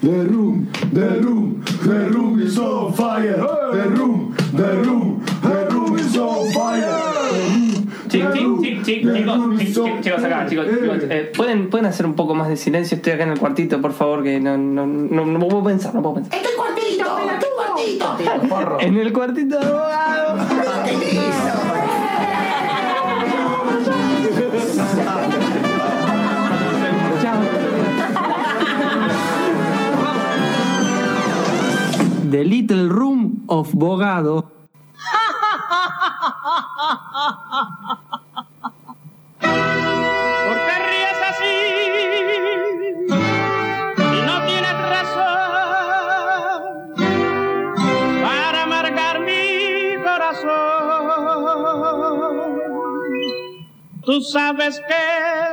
The 0.00 0.10
room, 0.10 0.70
the 0.92 1.20
room, 1.20 1.60
the 1.82 2.08
room 2.10 2.40
is 2.40 2.56
on 2.56 2.92
fire. 2.94 3.36
The 3.36 3.90
room, 3.96 4.32
the 4.52 4.76
room, 4.84 5.26
the 5.42 5.68
room 5.72 5.98
is 5.98 6.16
on 6.16 6.52
fire. 6.52 6.86
Chic, 8.08 8.22
chic, 8.32 8.60
chic, 8.62 8.84
chic, 8.84 9.02
chicos, 9.02 9.58
chic, 9.58 9.74
chic, 9.74 10.00
chicos 10.00 10.22
acá, 10.22 10.46
chicos, 10.48 10.66
chicos, 10.68 11.02
eh, 11.10 11.32
¿pueden, 11.36 11.68
pueden 11.68 11.86
hacer 11.86 12.06
un 12.06 12.14
poco 12.14 12.36
más 12.36 12.48
de 12.48 12.56
silencio, 12.56 12.96
estoy 12.96 13.14
acá 13.14 13.24
en 13.24 13.30
el 13.30 13.40
cuartito, 13.40 13.80
por 13.80 13.92
favor, 13.92 14.22
que 14.22 14.38
no, 14.38 14.56
no, 14.56 14.86
no, 14.86 15.26
no 15.26 15.38
puedo 15.40 15.64
pensar, 15.64 15.92
no 15.92 16.00
puedo 16.00 16.14
pensar. 16.14 16.32
¡Este 16.32 16.54
cuartito! 16.54 17.04
¡Tu 17.40 18.46
cuartito! 18.46 18.78
En 18.78 18.96
el 18.98 19.12
cuartito 19.12 19.58
The 32.30 32.44
Little 32.44 32.90
Room 32.90 33.44
of 33.48 33.72
Bogado. 33.72 34.52
¿Por 39.40 40.58
qué 40.66 40.74
ríes 40.88 41.20
así? 41.30 41.56
Y 43.96 44.20
no 44.26 44.36
tienes 44.44 44.76
razón 44.94 45.40
para 48.22 48.62
amargar 48.64 49.20
mi 49.20 49.96
corazón. 50.04 50.98
Tú 54.04 54.20
sabes 54.20 54.80
que. 54.86 55.47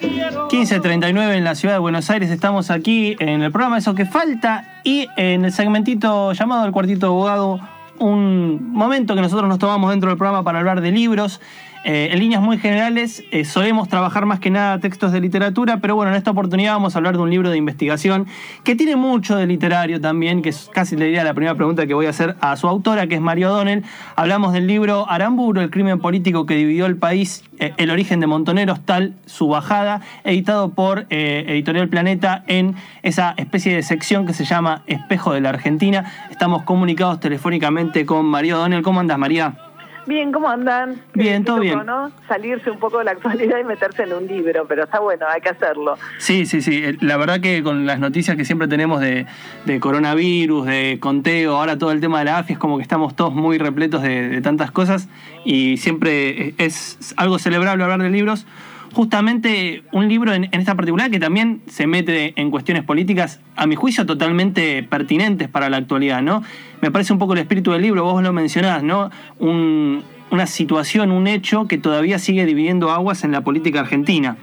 15.39 0.00 1.34
en 1.34 1.44
la 1.44 1.54
ciudad 1.54 1.74
de 1.74 1.80
Buenos 1.80 2.08
Aires. 2.08 2.30
Estamos 2.30 2.70
aquí 2.70 3.16
en 3.18 3.42
el 3.42 3.52
programa 3.52 3.78
Eso 3.78 3.94
que 3.94 4.06
falta 4.06 4.80
y 4.82 5.06
en 5.16 5.44
el 5.44 5.52
segmentito 5.52 6.32
llamado 6.32 6.64
El 6.64 6.72
Cuartito 6.72 7.00
de 7.00 7.06
Abogado, 7.06 7.60
un 7.98 8.72
momento 8.72 9.14
que 9.14 9.20
nosotros 9.20 9.48
nos 9.48 9.58
tomamos 9.58 9.90
dentro 9.90 10.08
del 10.08 10.16
programa 10.16 10.42
para 10.42 10.60
hablar 10.60 10.80
de 10.80 10.90
libros. 10.90 11.40
Eh, 11.82 12.10
en 12.12 12.18
líneas 12.18 12.42
muy 12.42 12.58
generales, 12.58 13.24
eh, 13.30 13.46
solemos 13.46 13.88
trabajar 13.88 14.26
más 14.26 14.38
que 14.38 14.50
nada 14.50 14.78
textos 14.80 15.12
de 15.12 15.20
literatura, 15.20 15.78
pero 15.78 15.96
bueno, 15.96 16.10
en 16.10 16.18
esta 16.18 16.30
oportunidad 16.30 16.74
vamos 16.74 16.94
a 16.94 16.98
hablar 16.98 17.16
de 17.16 17.22
un 17.22 17.30
libro 17.30 17.48
de 17.48 17.56
investigación 17.56 18.26
que 18.64 18.76
tiene 18.76 18.96
mucho 18.96 19.34
de 19.36 19.46
literario 19.46 19.98
también, 19.98 20.42
que 20.42 20.50
es 20.50 20.68
casi 20.72 20.94
le 20.94 21.06
diría 21.06 21.24
la 21.24 21.32
primera 21.32 21.54
pregunta 21.54 21.86
que 21.86 21.94
voy 21.94 22.04
a 22.04 22.10
hacer 22.10 22.36
a 22.42 22.54
su 22.56 22.68
autora, 22.68 23.06
que 23.06 23.14
es 23.14 23.20
Mario 23.22 23.50
O'Donnell. 23.50 23.82
Hablamos 24.14 24.52
del 24.52 24.66
libro 24.66 25.08
Aramburu, 25.08 25.62
el 25.62 25.70
crimen 25.70 26.00
político 26.00 26.44
que 26.44 26.54
dividió 26.54 26.84
el 26.84 26.96
país, 26.96 27.44
eh, 27.58 27.72
el 27.78 27.90
origen 27.90 28.20
de 28.20 28.26
Montoneros, 28.26 28.84
tal 28.84 29.14
su 29.24 29.48
bajada, 29.48 30.02
editado 30.24 30.70
por 30.74 31.06
Editorial 31.08 31.88
Planeta 31.88 32.44
en 32.46 32.74
esa 33.02 33.34
especie 33.38 33.74
de 33.74 33.82
sección 33.82 34.26
que 34.26 34.34
se 34.34 34.44
llama 34.44 34.82
Espejo 34.86 35.32
de 35.32 35.40
la 35.40 35.48
Argentina. 35.48 36.04
Estamos 36.30 36.62
comunicados 36.64 37.20
telefónicamente 37.20 38.04
con 38.04 38.26
Mario 38.26 38.56
O'Donnell. 38.56 38.82
¿Cómo 38.82 39.00
andas, 39.00 39.18
María? 39.18 39.69
Bien, 40.10 40.32
¿cómo 40.32 40.48
andan? 40.48 40.96
Bien, 41.14 41.44
todo 41.44 41.60
bien. 41.60 41.86
¿no? 41.86 42.10
Salirse 42.26 42.68
un 42.68 42.80
poco 42.80 42.98
de 42.98 43.04
la 43.04 43.12
actualidad 43.12 43.58
y 43.60 43.64
meterse 43.64 44.02
en 44.02 44.12
un 44.12 44.26
libro, 44.26 44.66
pero 44.66 44.82
está 44.82 44.98
bueno, 44.98 45.24
hay 45.32 45.40
que 45.40 45.50
hacerlo. 45.50 45.96
Sí, 46.18 46.46
sí, 46.46 46.62
sí. 46.62 46.82
Eh, 46.84 46.96
La 47.00 47.16
verdad 47.16 47.38
que 47.40 47.62
con 47.62 47.86
las 47.86 48.00
noticias 48.00 48.36
que 48.36 48.44
siempre 48.44 48.66
tenemos 48.66 49.00
de, 49.00 49.26
de 49.66 49.78
coronavirus, 49.78 50.66
de 50.66 50.98
conteo, 50.98 51.56
ahora 51.56 51.78
todo 51.78 51.92
el 51.92 52.00
tema 52.00 52.18
de 52.18 52.24
la 52.24 52.38
AFI, 52.38 52.54
es 52.54 52.58
como 52.58 52.76
que 52.78 52.82
estamos 52.82 53.14
todos 53.14 53.32
muy 53.32 53.56
repletos 53.58 54.02
de, 54.02 54.28
de 54.30 54.40
tantas 54.40 54.72
cosas 54.72 55.08
y 55.44 55.76
siempre 55.76 56.54
es 56.58 57.14
algo 57.16 57.38
celebrable 57.38 57.84
hablar 57.84 58.02
de 58.02 58.10
libros. 58.10 58.48
Justamente 58.92 59.84
un 59.92 60.08
libro 60.08 60.34
en, 60.34 60.48
en 60.50 60.58
esta 60.60 60.74
particular 60.74 61.08
que 61.12 61.20
también 61.20 61.60
se 61.68 61.86
mete 61.86 62.32
en 62.34 62.50
cuestiones 62.50 62.82
políticas, 62.82 63.38
a 63.54 63.68
mi 63.68 63.76
juicio, 63.76 64.04
totalmente 64.04 64.82
pertinentes 64.82 65.48
para 65.48 65.70
la 65.70 65.76
actualidad, 65.76 66.20
¿no? 66.20 66.42
Me 66.80 66.90
parece 66.90 67.12
un 67.12 67.18
poco 67.18 67.34
el 67.34 67.40
espíritu 67.40 67.72
del 67.72 67.82
libro, 67.82 68.04
vos 68.04 68.22
lo 68.22 68.32
mencionás, 68.32 68.82
¿no? 68.82 69.10
Un- 69.38 70.02
una 70.30 70.46
situación, 70.46 71.10
un 71.10 71.26
hecho 71.26 71.66
que 71.66 71.76
todavía 71.76 72.18
sigue 72.18 72.46
dividiendo 72.46 72.90
aguas 72.90 73.24
en 73.24 73.32
la 73.32 73.40
política 73.42 73.80
argentina. 73.80 74.36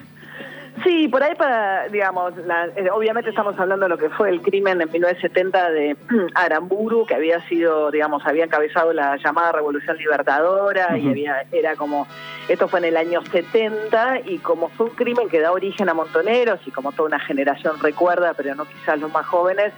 Sí, 0.84 1.08
por 1.08 1.24
ahí 1.24 1.34
para, 1.36 1.88
digamos, 1.88 2.34
la- 2.46 2.66
eh, 2.76 2.90
obviamente 2.94 3.32
estamos 3.32 3.58
hablando 3.58 3.86
de 3.86 3.90
lo 3.90 3.98
que 3.98 4.10
fue 4.12 4.30
el 4.30 4.42
crimen 4.42 4.80
en 4.80 4.92
1970 4.92 5.72
de 5.72 5.98
Aramburu, 6.36 7.06
que 7.08 7.16
había 7.16 7.42
sido, 7.48 7.90
digamos, 7.90 8.24
había 8.28 8.44
encabezado 8.44 8.94
la 8.94 9.18
llamada 9.18 9.54
Revolución 9.54 9.98
Libertadora 9.98 10.96
y 10.98 11.08
había, 11.10 11.46
era 11.52 11.76
como, 11.76 12.06
esto 12.48 12.68
fue 12.68 12.80
en 12.80 12.86
el 12.86 12.98
año 12.98 13.22
70 13.32 14.20
y 14.28 14.38
como 14.38 14.70
fue 14.70 14.88
un 14.88 14.96
crimen 14.96 15.30
que 15.30 15.40
da 15.40 15.52
origen 15.52 15.90
a 15.90 15.96
montoneros 15.96 16.60
y 16.68 16.72
como 16.72 16.92
toda 16.92 17.08
una 17.08 17.20
generación 17.22 17.80
recuerda, 17.82 18.34
pero 18.36 18.54
no 18.54 18.66
quizás 18.66 19.00
los 19.00 19.12
más 19.12 19.26
jóvenes, 19.26 19.74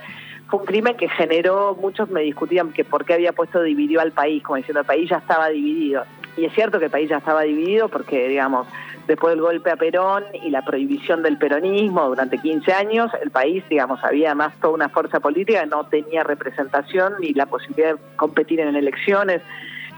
fue 0.50 0.60
un 0.60 0.66
crimen 0.66 0.98
que 0.98 1.08
generó, 1.10 1.78
muchos 1.80 2.10
me 2.10 2.22
discutían 2.22 2.72
que 2.72 2.84
por 2.84 3.06
qué 3.06 3.14
había 3.14 3.34
puesto 3.34 3.62
dividió 3.62 4.02
al 4.02 4.12
país, 4.12 4.42
como 4.42 4.58
diciendo 4.58 4.80
el 4.80 4.86
país 4.86 5.10
ya 5.10 5.18
estaba 5.18 5.50
dividido. 5.50 6.04
Y 6.38 6.46
es 6.46 6.54
cierto 6.54 6.80
que 6.80 6.86
el 6.86 6.92
país 6.92 7.10
ya 7.10 7.18
estaba 7.18 7.44
dividido 7.44 7.90
porque, 7.90 8.28
digamos, 8.28 8.68
después 9.08 9.34
del 9.34 9.42
golpe 9.42 9.70
a 9.70 9.76
Perón 9.76 10.24
y 10.34 10.50
la 10.50 10.64
prohibición 10.64 11.22
del 11.22 11.38
peronismo 11.38 12.08
durante 12.08 12.38
15 12.38 12.72
años, 12.74 13.12
el 13.22 13.30
país, 13.30 13.64
digamos, 13.70 14.04
había 14.04 14.34
más 14.36 14.56
toda 14.60 14.74
una 14.74 14.90
fuerza 14.90 15.20
política, 15.20 15.66
no 15.66 15.86
tenía 15.86 16.24
representación 16.24 17.14
ni 17.20 17.34
la 17.34 17.46
posibilidad 17.46 17.96
de 17.96 18.00
competir 18.16 18.60
en 18.60 18.76
elecciones. 18.76 19.42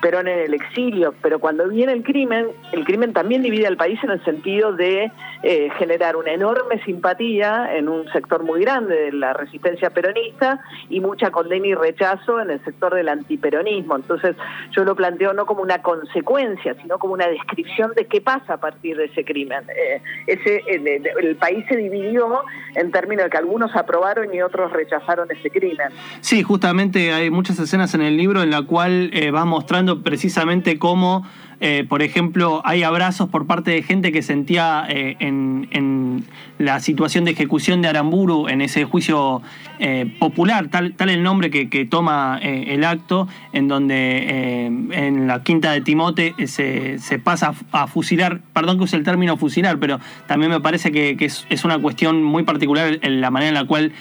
Perón 0.02 0.28
en 0.28 0.40
el 0.40 0.54
exilio, 0.54 1.14
pero 1.22 1.40
cuando 1.40 1.68
viene 1.68 1.94
el 1.94 2.04
crimen, 2.04 2.48
el 2.72 2.84
crimen 2.86 3.14
también 3.14 3.42
divide 3.42 3.68
al 3.68 3.78
país 3.78 4.00
en 4.04 4.12
el 4.12 4.24
sentido 4.24 4.74
de 4.74 5.12
eh, 5.44 5.70
generar 5.78 6.16
una 6.16 6.32
enorme 6.32 6.82
simpatía 6.84 7.76
en 7.76 7.90
un 7.90 8.08
sector 8.12 8.44
muy 8.44 8.62
grande 8.62 8.96
de 8.96 9.12
la 9.12 9.34
resistencia 9.34 9.90
peronista 9.90 10.60
y 10.90 11.00
mucha 11.00 11.32
condena 11.32 11.68
y 11.68 11.76
rechazo 11.76 12.40
en 12.40 12.52
el 12.52 12.64
sector 12.64 12.94
del 12.94 13.10
antiperonismo. 13.10 13.96
Entonces 13.96 14.36
yo 14.72 14.84
lo 14.84 14.96
planteo 14.96 15.34
no 15.34 15.46
como 15.46 15.62
una 15.62 15.82
consecuencia, 15.82 16.76
sino 16.82 17.00
como 17.00 17.14
una 17.14 17.28
descripción 17.28 17.94
de 17.96 18.06
qué 18.06 18.22
pasa 18.22 18.54
a 18.54 18.58
partir 18.58 18.98
de 18.98 19.06
ese 19.06 19.24
crimen. 19.24 19.64
Eh, 19.70 20.02
ese, 20.28 20.64
el, 20.68 21.36
país 21.36 21.66
se 21.68 21.78
dividió 21.78 22.44
en 22.76 22.92
términos 22.92 23.26
de 23.26 23.30
que 23.32 23.38
algunos 23.38 23.76
aprobaron 23.76 24.34
y 24.34 24.42
otros 24.42 24.72
rechazaron 24.72 25.28
ese 25.32 25.50
crimen. 25.50 25.90
Sí, 26.20 26.44
justamente 26.44 27.14
hay 27.14 27.30
muchas 27.30 27.58
escenas 27.60 27.94
en 27.94 28.02
el 28.02 28.16
libro 28.18 28.42
en 28.44 28.52
la 28.52 28.62
cual 28.62 29.10
eh, 29.14 29.32
va 29.32 29.46
mostrando 29.46 29.91
precisamente 30.00 30.80
cómo, 30.80 31.26
eh, 31.60 31.86
por 31.88 32.02
ejemplo, 32.02 32.62
hay 32.66 32.82
abrazos 32.82 33.30
por 33.30 33.46
parte 33.46 33.70
de 33.70 33.84
gente 33.84 34.12
que 34.12 34.24
sentía 34.24 34.84
eh, 34.90 35.16
en, 35.20 36.26
la 36.58 36.80
situación 36.80 37.26
de 37.26 37.32
ejecución 37.32 37.82
de 37.82 37.88
Aramburu 37.88 38.48
en 38.48 38.62
ese 38.62 38.86
juicio 38.86 39.42
eh, 39.80 40.12
popular, 40.20 40.68
tal, 40.70 40.94
tal 40.94 41.10
el 41.10 41.24
nombre 41.24 41.50
que, 41.50 41.86
toma 41.86 42.40
el 42.42 42.84
acto, 42.84 43.28
en 43.52 43.68
donde 43.68 44.68
en 44.92 45.26
la 45.26 45.42
quinta 45.42 45.72
de 45.72 45.82
Timote 45.82 46.36
se, 46.46 47.00
pasa 47.24 47.56
a 47.72 47.88
fusilar, 47.88 48.42
perdón 48.54 48.78
que 48.78 48.84
use 48.84 48.96
el 48.96 49.04
término 49.04 49.38
fusilar, 49.38 49.80
pero 49.80 50.00
también 50.28 50.52
me 50.52 50.60
parece 50.60 50.92
que, 50.92 51.18
es, 51.20 51.48
es 51.50 51.66
una 51.66 51.80
cuestión 51.80 52.22
muy 52.22 52.44
particular 52.44 53.00
en 53.02 53.22
la 53.22 53.32
manera 53.32 53.50
en 53.50 53.56
la 53.56 53.66
cual 53.66 53.92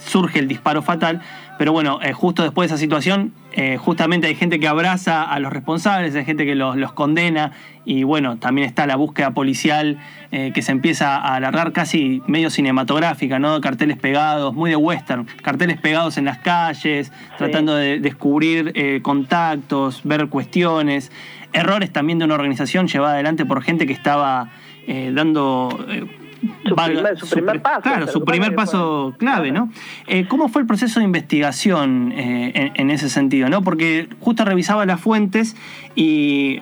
surge 0.00 0.38
el 0.38 0.48
disparo 0.48 0.82
fatal. 0.82 1.22
Pero 1.56 1.72
bueno, 1.72 2.00
justo 2.12 2.42
después 2.42 2.68
de 2.68 2.74
esa 2.74 2.80
situación, 2.80 3.32
eh, 3.56 3.76
justamente 3.76 4.26
hay 4.26 4.34
gente 4.34 4.58
que 4.58 4.66
abraza 4.66 5.22
a 5.22 5.38
los 5.38 5.52
responsables, 5.52 6.16
hay 6.16 6.24
gente 6.24 6.44
que 6.44 6.56
los, 6.56 6.76
los 6.76 6.92
condena 6.92 7.52
y 7.84 8.02
bueno, 8.02 8.36
también 8.36 8.66
está 8.66 8.84
la 8.84 8.96
búsqueda 8.96 9.30
policial 9.30 9.98
eh, 10.32 10.50
que 10.52 10.60
se 10.60 10.72
empieza 10.72 11.16
a 11.16 11.36
alargar 11.36 11.72
casi 11.72 12.20
medio 12.26 12.50
cinematográfica, 12.50 13.38
¿no? 13.38 13.60
Carteles 13.60 13.96
pegados, 13.96 14.54
muy 14.54 14.70
de 14.70 14.76
western, 14.76 15.26
carteles 15.42 15.80
pegados 15.80 16.18
en 16.18 16.24
las 16.24 16.38
calles, 16.38 17.12
tratando 17.38 17.76
de 17.76 18.00
descubrir 18.00 18.72
eh, 18.74 18.98
contactos, 19.02 20.00
ver 20.02 20.26
cuestiones, 20.28 21.12
errores 21.52 21.92
también 21.92 22.18
de 22.18 22.24
una 22.24 22.34
organización 22.34 22.88
llevada 22.88 23.14
adelante 23.14 23.46
por 23.46 23.62
gente 23.62 23.86
que 23.86 23.92
estaba 23.92 24.50
dando... 25.12 25.86
Su 26.66 26.74
valga- 26.74 26.94
primer- 27.02 27.18
su 27.18 27.28
primer 27.28 27.62
paso, 27.62 27.80
Claro, 27.82 28.06
su 28.08 28.24
primer 28.24 28.54
paso 28.54 29.14
clave, 29.18 29.52
¿no? 29.52 29.70
Eh, 30.06 30.26
¿Cómo 30.28 30.48
fue 30.48 30.62
el 30.62 30.66
proceso 30.68 31.00
de 31.00 31.04
investigación 31.04 32.12
eh, 32.16 32.52
en, 32.54 32.72
en 32.74 32.90
ese 32.90 33.08
sentido? 33.08 33.48
¿no? 33.48 33.62
Porque 33.62 34.08
justo 34.20 34.44
revisaba 34.44 34.86
las 34.86 35.00
fuentes 35.00 35.56
y 35.94 36.60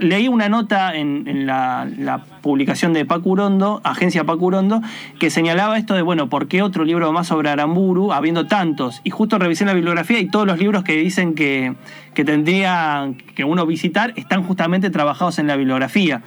leí 0.00 0.28
una 0.28 0.48
nota 0.48 0.94
en, 0.96 1.26
en 1.26 1.46
la, 1.46 1.86
la 1.98 2.18
publicación 2.42 2.92
de 2.92 3.04
Pacurondo, 3.04 3.80
agencia 3.84 4.24
Pacurondo, 4.24 4.80
que 5.18 5.30
señalaba 5.30 5.78
esto 5.78 5.94
de, 5.94 6.02
bueno, 6.02 6.28
¿por 6.28 6.48
qué 6.48 6.62
otro 6.62 6.84
libro 6.84 7.12
más 7.12 7.26
sobre 7.28 7.50
Aramburu, 7.50 8.12
habiendo 8.12 8.46
tantos? 8.46 9.00
Y 9.04 9.10
justo 9.10 9.38
revisé 9.38 9.64
la 9.64 9.74
bibliografía 9.74 10.18
y 10.20 10.28
todos 10.28 10.46
los 10.46 10.58
libros 10.58 10.82
que 10.84 10.96
dicen 10.96 11.34
que, 11.34 11.74
que 12.14 12.24
tendría 12.24 13.10
que 13.34 13.44
uno 13.44 13.66
visitar 13.66 14.12
están 14.16 14.42
justamente 14.42 14.90
trabajados 14.90 15.38
en 15.38 15.46
la 15.46 15.56
bibliografía. 15.56 16.22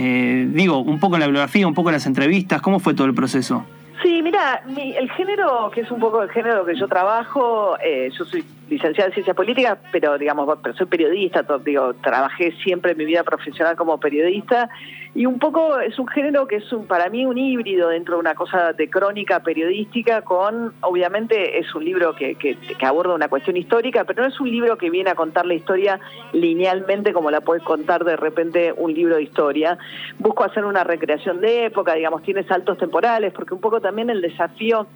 Eh, 0.00 0.46
digo, 0.52 0.78
un 0.78 1.00
poco 1.00 1.16
en 1.16 1.20
la 1.20 1.26
bibliografía, 1.26 1.66
un 1.66 1.74
poco 1.74 1.88
en 1.88 1.94
las 1.94 2.06
entrevistas, 2.06 2.62
¿cómo 2.62 2.78
fue 2.78 2.94
todo 2.94 3.08
el 3.08 3.14
proceso? 3.14 3.64
Sí, 4.00 4.20
mira, 4.22 4.62
mi- 4.64 4.94
el 4.96 5.10
género, 5.10 5.72
que 5.74 5.80
es 5.80 5.90
un 5.90 5.98
poco 5.98 6.22
el 6.22 6.30
género 6.30 6.64
que 6.64 6.76
yo 6.76 6.86
trabajo, 6.86 7.76
eh, 7.84 8.08
yo 8.16 8.24
soy 8.24 8.44
licenciada 8.68 9.08
en 9.08 9.14
ciencias 9.14 9.36
políticas, 9.36 9.78
pero 9.92 10.18
digamos, 10.18 10.58
pero 10.62 10.74
soy 10.76 10.86
periodista, 10.86 11.44
digo, 11.64 11.94
trabajé 11.94 12.52
siempre 12.62 12.92
en 12.92 12.98
mi 12.98 13.04
vida 13.04 13.22
profesional 13.22 13.76
como 13.76 13.98
periodista 13.98 14.68
y 15.14 15.26
un 15.26 15.38
poco 15.38 15.78
es 15.80 15.98
un 15.98 16.06
género 16.06 16.46
que 16.46 16.56
es 16.56 16.72
un, 16.72 16.86
para 16.86 17.08
mí 17.08 17.24
un 17.24 17.38
híbrido 17.38 17.88
dentro 17.88 18.14
de 18.14 18.20
una 18.20 18.34
cosa 18.34 18.72
de 18.72 18.90
crónica 18.90 19.42
periodística 19.42 20.22
con, 20.22 20.74
obviamente 20.82 21.58
es 21.58 21.74
un 21.74 21.84
libro 21.84 22.14
que, 22.14 22.34
que, 22.34 22.56
que, 22.56 22.86
aborda 22.86 23.14
una 23.14 23.28
cuestión 23.28 23.56
histórica, 23.56 24.04
pero 24.04 24.22
no 24.22 24.28
es 24.28 24.38
un 24.38 24.50
libro 24.50 24.76
que 24.76 24.90
viene 24.90 25.10
a 25.10 25.14
contar 25.14 25.46
la 25.46 25.54
historia 25.54 25.98
linealmente 26.32 27.12
como 27.12 27.30
la 27.30 27.40
puedes 27.40 27.62
contar 27.62 28.04
de 28.04 28.16
repente 28.16 28.72
un 28.76 28.92
libro 28.92 29.16
de 29.16 29.22
historia. 29.22 29.78
Busco 30.18 30.44
hacer 30.44 30.64
una 30.64 30.84
recreación 30.84 31.40
de 31.40 31.66
época, 31.66 31.94
digamos, 31.94 32.22
tiene 32.22 32.44
saltos 32.44 32.78
temporales, 32.78 33.32
porque 33.32 33.54
un 33.54 33.60
poco 33.60 33.80
también 33.80 34.10
el 34.10 34.20
desafío 34.20 34.86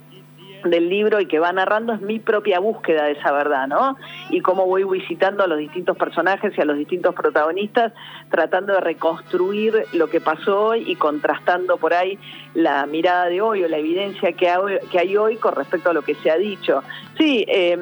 del 0.65 0.89
libro 0.89 1.21
y 1.21 1.27
que 1.27 1.39
va 1.39 1.53
narrando 1.53 1.93
es 1.93 2.01
mi 2.01 2.19
propia 2.19 2.61
búsqueda 2.61 3.05
de 3.05 3.13
esa 3.13 3.33
verdad, 3.33 3.67
¿no? 3.67 3.97
Y 4.31 4.41
cómo 4.41 4.67
voy 4.67 4.85
visitando 4.85 5.45
a 5.45 5.47
los 5.47 5.59
distintos 5.59 5.97
personajes 5.97 6.53
y 6.57 6.61
a 6.61 6.65
los 6.65 6.77
distintos 6.77 7.15
protagonistas, 7.15 7.93
tratando 8.31 8.75
de 8.75 8.81
reconstruir 8.81 9.87
lo 9.93 10.09
que 10.09 10.21
pasó 10.21 10.67
hoy 10.67 10.85
y 10.87 10.97
contrastando 10.97 11.77
por 11.77 11.95
ahí 11.95 12.19
la 12.55 12.87
mirada 12.87 13.27
de 13.27 13.41
hoy 13.41 13.65
o 13.65 13.69
la 13.69 13.79
evidencia 13.79 14.33
que 14.33 14.49
hay, 14.49 15.17
hoy 15.17 15.37
con 15.37 15.55
respecto 15.55 15.91
a 15.91 15.93
lo 15.93 16.03
que 16.03 16.15
se 16.17 16.31
ha 16.31 16.37
dicho. 16.37 16.83
Sí, 17.19 17.45
eh, 17.49 17.79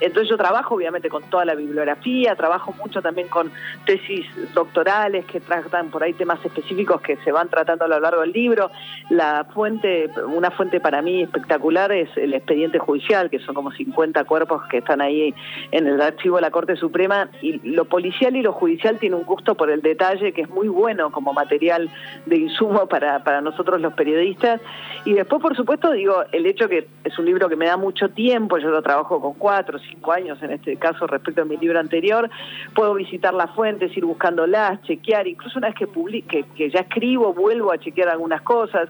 entonces 0.00 0.28
yo 0.28 0.36
trabajo 0.36 0.74
obviamente 0.74 1.08
con 1.08 1.22
toda 1.24 1.44
la 1.44 1.54
bibliografía, 1.54 2.34
trabajo 2.36 2.74
mucho 2.78 3.02
también 3.02 3.28
con 3.28 3.50
tesis 3.86 4.26
doctorales 4.54 5.24
que 5.26 5.40
tratan 5.40 5.90
por 5.90 6.02
ahí 6.02 6.12
temas 6.12 6.44
específicos 6.44 7.00
que 7.00 7.16
se 7.18 7.32
van 7.32 7.48
tratando 7.48 7.84
a 7.84 7.88
lo 7.88 8.00
largo 8.00 8.20
del 8.20 8.32
libro. 8.32 8.70
La 9.10 9.46
fuente, 9.52 10.10
una 10.26 10.50
fuente 10.50 10.80
para 10.80 11.02
mí 11.02 11.22
espectacular 11.22 11.92
es 11.92 12.16
el 12.24 12.34
expediente 12.34 12.78
judicial, 12.78 13.30
que 13.30 13.38
son 13.38 13.54
como 13.54 13.70
50 13.72 14.24
cuerpos 14.24 14.62
que 14.68 14.78
están 14.78 15.00
ahí 15.00 15.34
en 15.70 15.86
el 15.86 16.00
archivo 16.00 16.36
de 16.36 16.42
la 16.42 16.50
Corte 16.50 16.76
Suprema, 16.76 17.28
y 17.42 17.60
lo 17.68 17.84
policial 17.84 18.36
y 18.36 18.42
lo 18.42 18.52
judicial 18.52 18.98
tiene 18.98 19.16
un 19.16 19.24
gusto 19.24 19.54
por 19.54 19.70
el 19.70 19.82
detalle 19.82 20.32
que 20.32 20.42
es 20.42 20.50
muy 20.50 20.68
bueno 20.68 21.10
como 21.10 21.32
material 21.32 21.90
de 22.26 22.36
insumo 22.36 22.86
para, 22.86 23.22
para 23.22 23.40
nosotros 23.40 23.80
los 23.80 23.94
periodistas. 23.94 24.60
Y 25.04 25.12
después, 25.12 25.40
por 25.40 25.56
supuesto, 25.56 25.92
digo, 25.92 26.24
el 26.32 26.46
hecho 26.46 26.68
que 26.68 26.88
es 27.04 27.18
un 27.18 27.26
libro 27.26 27.48
que 27.48 27.56
me 27.56 27.66
da 27.66 27.76
mucho 27.76 28.08
tiempo, 28.08 28.58
yo 28.58 28.70
lo 28.70 28.82
trabajo 28.82 29.20
con 29.20 29.34
cuatro 29.34 29.78
cinco 29.78 30.12
años 30.12 30.42
en 30.42 30.52
este 30.52 30.76
caso 30.76 31.06
respecto 31.06 31.42
a 31.42 31.44
mi 31.44 31.56
libro 31.56 31.78
anterior, 31.78 32.30
puedo 32.74 32.94
visitar 32.94 33.34
las 33.34 33.50
fuentes, 33.54 33.96
ir 33.96 34.04
buscándolas, 34.04 34.82
chequear, 34.82 35.26
incluso 35.26 35.58
una 35.58 35.68
vez 35.68 35.76
que, 35.76 35.86
publique, 35.86 36.44
que 36.56 36.70
ya 36.70 36.80
escribo, 36.80 37.32
vuelvo 37.32 37.72
a 37.72 37.78
chequear 37.78 38.08
algunas 38.08 38.42
cosas. 38.42 38.88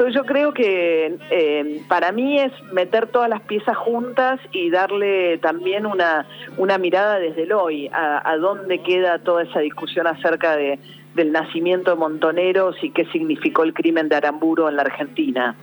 Entonces 0.00 0.18
yo 0.18 0.24
creo 0.24 0.54
que 0.54 1.18
eh, 1.30 1.82
para 1.86 2.10
mí 2.10 2.38
es 2.40 2.50
meter 2.72 3.08
todas 3.08 3.28
las 3.28 3.42
piezas 3.42 3.76
juntas 3.76 4.40
y 4.50 4.70
darle 4.70 5.36
también 5.36 5.84
una, 5.84 6.24
una 6.56 6.78
mirada 6.78 7.18
desde 7.18 7.42
el 7.42 7.52
hoy, 7.52 7.88
a, 7.88 8.26
a 8.26 8.38
dónde 8.38 8.80
queda 8.80 9.18
toda 9.18 9.42
esa 9.42 9.60
discusión 9.60 10.06
acerca 10.06 10.56
de, 10.56 10.78
del 11.14 11.32
nacimiento 11.32 11.90
de 11.90 11.98
Montoneros 11.98 12.76
y 12.82 12.92
qué 12.92 13.04
significó 13.12 13.62
el 13.62 13.74
crimen 13.74 14.08
de 14.08 14.16
Aramburo 14.16 14.70
en 14.70 14.76
la 14.76 14.82
Argentina. 14.84 15.54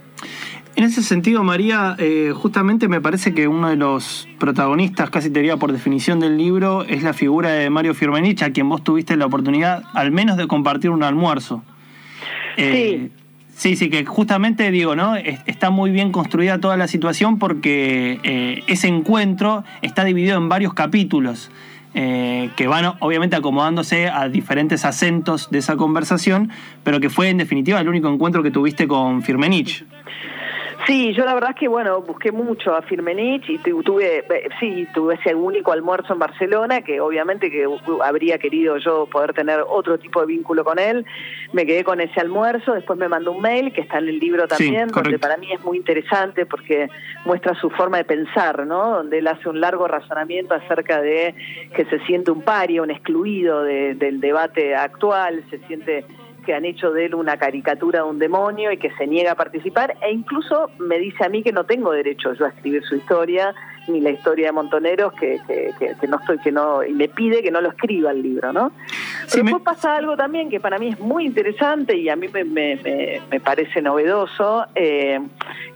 En 0.75 0.83
ese 0.83 1.01
sentido, 1.01 1.41
María, 1.41 1.95
eh, 1.97 2.31
justamente 2.35 2.87
me 2.87 3.01
parece 3.01 3.33
que 3.33 3.47
uno 3.47 3.69
de 3.69 3.75
los 3.75 4.27
protagonistas, 4.37 5.09
casi 5.09 5.31
te 5.31 5.39
diría 5.39 5.57
por 5.57 5.71
definición 5.71 6.19
del 6.19 6.37
libro, 6.37 6.83
es 6.83 7.01
la 7.01 7.13
figura 7.13 7.49
de 7.53 7.71
Mario 7.71 7.95
Firmenich, 7.95 8.43
a 8.43 8.51
quien 8.51 8.69
vos 8.69 8.83
tuviste 8.83 9.17
la 9.17 9.25
oportunidad 9.25 9.81
al 9.95 10.11
menos 10.11 10.37
de 10.37 10.45
compartir 10.45 10.91
un 10.91 11.01
almuerzo. 11.01 11.63
Eh, 12.55 13.09
sí. 13.09 13.23
Sí, 13.57 13.75
sí, 13.75 13.89
que 13.89 14.05
justamente 14.05 14.69
digo, 14.69 14.95
¿no? 14.95 15.15
Está 15.15 15.71
muy 15.71 15.89
bien 15.89 16.11
construida 16.11 16.59
toda 16.59 16.77
la 16.77 16.87
situación 16.87 17.39
porque 17.39 18.19
eh, 18.21 18.63
ese 18.67 18.87
encuentro 18.87 19.63
está 19.81 20.03
dividido 20.03 20.37
en 20.37 20.47
varios 20.47 20.75
capítulos. 20.75 21.49
Eh, 21.95 22.51
que 22.55 22.67
van 22.67 22.93
obviamente 22.99 23.35
acomodándose 23.35 24.07
a 24.07 24.29
diferentes 24.29 24.85
acentos 24.85 25.49
de 25.49 25.57
esa 25.57 25.77
conversación, 25.77 26.51
pero 26.83 26.99
que 26.99 27.09
fue 27.09 27.29
en 27.29 27.37
definitiva 27.37 27.79
el 27.79 27.89
único 27.89 28.07
encuentro 28.07 28.43
que 28.43 28.51
tuviste 28.51 28.87
con 28.87 29.23
Firmenich. 29.23 29.83
Sí, 30.87 31.13
yo 31.13 31.25
la 31.25 31.33
verdad 31.33 31.49
es 31.49 31.57
que, 31.57 31.67
bueno, 31.67 32.01
busqué 32.01 32.31
mucho 32.31 32.73
a 32.73 32.81
Firmenich 32.81 33.49
y 33.49 33.57
tuve, 33.57 34.19
eh, 34.19 34.49
sí, 34.57 34.87
tuve 34.93 35.15
ese 35.15 35.35
único 35.35 35.73
almuerzo 35.73 36.13
en 36.13 36.19
Barcelona, 36.19 36.81
que 36.81 37.01
obviamente 37.01 37.51
que 37.51 37.67
habría 38.01 38.37
querido 38.37 38.77
yo 38.77 39.05
poder 39.05 39.33
tener 39.33 39.59
otro 39.67 39.99
tipo 39.99 40.21
de 40.21 40.27
vínculo 40.27 40.63
con 40.63 40.79
él. 40.79 41.05
Me 41.51 41.65
quedé 41.65 41.83
con 41.83 41.99
ese 41.99 42.21
almuerzo, 42.21 42.71
después 42.71 42.97
me 42.97 43.09
mandó 43.09 43.33
un 43.33 43.41
mail, 43.41 43.73
que 43.73 43.81
está 43.81 43.97
en 43.97 44.07
el 44.07 44.17
libro 44.17 44.47
también, 44.47 44.87
sí, 44.87 44.95
donde 44.95 45.19
para 45.19 45.35
mí 45.35 45.51
es 45.51 45.61
muy 45.61 45.75
interesante 45.75 46.45
porque 46.45 46.89
muestra 47.25 47.53
su 47.55 47.69
forma 47.69 47.97
de 47.97 48.05
pensar, 48.05 48.65
¿no? 48.65 48.91
Donde 48.91 49.17
él 49.17 49.27
hace 49.27 49.49
un 49.49 49.59
largo 49.59 49.89
razonamiento 49.89 50.53
acerca 50.53 51.01
de 51.01 51.35
que 51.75 51.83
se 51.83 51.99
siente 52.05 52.31
un 52.31 52.43
paria, 52.43 52.81
un 52.81 52.91
excluido 52.91 53.61
de, 53.61 53.93
del 53.95 54.21
debate 54.21 54.73
actual, 54.73 55.43
se 55.49 55.57
siente 55.67 56.05
que 56.47 56.53
han 56.53 56.63
hecho 56.63 56.91
de 56.91 57.05
él 57.07 57.13
una 57.15 57.35
caricatura 57.35 58.03
de 58.03 58.09
un 58.09 58.19
demonio 58.19 58.71
y 58.71 58.77
que 58.77 58.89
se 58.91 59.05
niega 59.05 59.33
a 59.33 59.35
participar 59.35 59.97
e 60.01 60.11
incluso 60.13 60.71
me 60.79 60.97
dice 60.97 61.25
a 61.25 61.29
mí 61.29 61.43
que 61.43 61.51
no 61.51 61.65
tengo 61.65 61.91
derecho 61.91 62.31
yo 62.35 62.45
a 62.45 62.49
escribir 62.49 62.83
su 62.85 62.95
historia 62.95 63.53
ni 63.89 63.99
la 63.99 64.11
historia 64.11 64.47
de 64.47 64.51
Montoneros 64.53 65.11
que, 65.13 65.39
que, 65.45 65.71
que, 65.77 65.95
que 65.99 66.07
no 66.07 66.17
estoy 66.19 66.37
que 66.39 66.51
no 66.53 66.83
y 66.85 66.93
me 66.93 67.09
pide 67.09 67.43
que 67.43 67.51
no 67.51 67.59
lo 67.59 67.67
escriba 67.69 68.11
el 68.11 68.23
libro 68.23 68.53
no 68.53 68.71
Sí, 69.27 69.39
pero 69.41 69.43
me- 69.43 69.51
después 69.51 69.63
pasa 69.75 69.97
algo 69.97 70.15
también 70.15 70.49
que 70.49 70.61
para 70.61 70.79
mí 70.79 70.87
es 70.87 70.99
muy 71.01 71.25
interesante 71.25 71.97
y 71.97 72.07
a 72.07 72.15
mí 72.15 72.29
me, 72.33 72.45
me, 72.45 72.75
me- 72.77 73.21
me 73.29 73.39
parece 73.41 73.81
novedoso, 73.81 74.65
eh, 74.73 75.19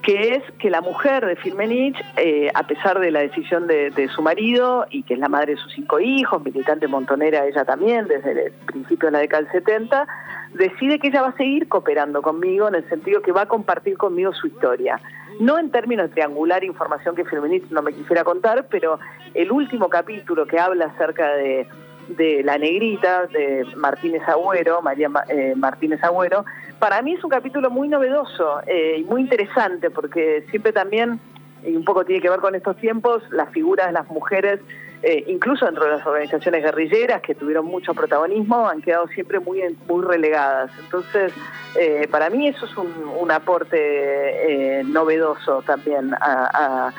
que 0.02 0.36
es 0.36 0.44
que 0.60 0.70
la 0.70 0.82
mujer 0.82 1.26
de 1.26 1.36
Firmenich, 1.36 1.96
eh, 2.18 2.50
a 2.54 2.64
pesar 2.64 3.00
de 3.00 3.12
la 3.12 3.20
decisión 3.20 3.68
de, 3.68 4.10
su 4.14 4.22
marido 4.22 4.86
y 4.90 5.04
que 5.04 5.14
es 5.14 5.20
la 5.20 5.30
madre 5.30 5.56
de 5.56 5.62
sus 5.62 5.74
cinco 5.74 6.00
hijos, 6.00 6.44
militante 6.44 6.88
montonera 6.88 7.46
ella 7.46 7.64
también 7.66 8.08
desde 8.08 8.48
el 8.48 8.52
principio 8.66 9.08
de 9.08 9.12
la 9.12 9.20
década 9.20 9.44
del 9.44 9.52
70, 9.52 10.08
decide 10.54 11.00
que 11.00 11.08
ella 11.08 11.22
va 11.22 11.30
a 11.30 11.38
seguir 11.38 11.68
cooperando 11.68 12.22
conmigo 12.22 12.68
en 12.68 12.76
el 12.76 12.90
sentido 12.90 13.22
que 13.22 13.32
va 13.32 13.44
a 13.44 13.46
compartir 13.48 13.98
conmigo 13.98 14.34
su 14.34 14.48
historia. 14.48 15.00
No 15.40 15.58
en 15.58 15.72
términos 15.72 16.10
de 16.10 16.14
triangular 16.14 16.64
información 16.64 17.16
que 17.16 17.24
Firmenich 17.24 17.70
no 17.70 17.82
me 17.82 17.94
quisiera 17.94 18.24
contar, 18.24 18.68
pero 18.70 19.00
el 19.34 19.52
último 19.52 19.90
capítulo 19.90 20.46
que 20.46 20.60
habla 20.60 20.86
acerca 20.86 21.36
de 21.36 21.68
de 22.08 22.44
La 22.44 22.58
Negrita, 22.58 23.26
de 23.28 23.66
Martínez 23.76 24.22
Agüero, 24.28 24.82
María 24.82 25.10
Ma- 25.10 25.24
eh, 25.30 25.54
Martínez 25.56 26.04
Agüero, 26.04 26.46
para 26.80 27.02
mí 27.02 27.14
es 27.14 27.24
un 27.24 27.30
capítulo 27.30 27.70
muy 27.70 27.88
novedoso 27.88 28.62
eh, 28.68 28.98
y 29.00 29.04
muy 29.04 29.22
interesante 29.22 29.90
porque 29.90 30.46
siempre 30.50 30.74
también, 30.74 31.20
y 31.64 31.76
un 31.76 31.86
poco 31.86 32.04
tiene 32.06 32.22
que 32.22 32.30
ver 32.30 32.40
con 32.40 32.56
estos 32.56 32.76
tiempos, 32.78 33.24
las 33.32 33.50
figuras 33.50 33.88
de 33.88 33.94
las 33.94 34.08
mujeres, 34.10 34.60
eh, 35.04 35.24
incluso 35.28 35.66
dentro 35.66 35.86
de 35.86 35.92
las 35.98 36.06
organizaciones 36.06 36.64
guerrilleras 36.64 37.22
que 37.22 37.34
tuvieron 37.36 37.66
mucho 37.66 37.94
protagonismo, 37.94 38.68
han 38.68 38.82
quedado 38.82 39.08
siempre 39.08 39.40
muy, 39.40 39.62
muy 39.88 40.04
relegadas. 40.06 40.72
Entonces, 40.80 41.34
eh, 41.80 42.08
para 42.12 42.30
mí 42.30 42.48
eso 42.48 42.66
es 42.66 42.78
un, 42.78 42.92
un 43.20 43.32
aporte 43.32 43.78
eh, 43.80 44.84
novedoso 44.84 45.62
también 45.64 46.14
a, 46.14 46.92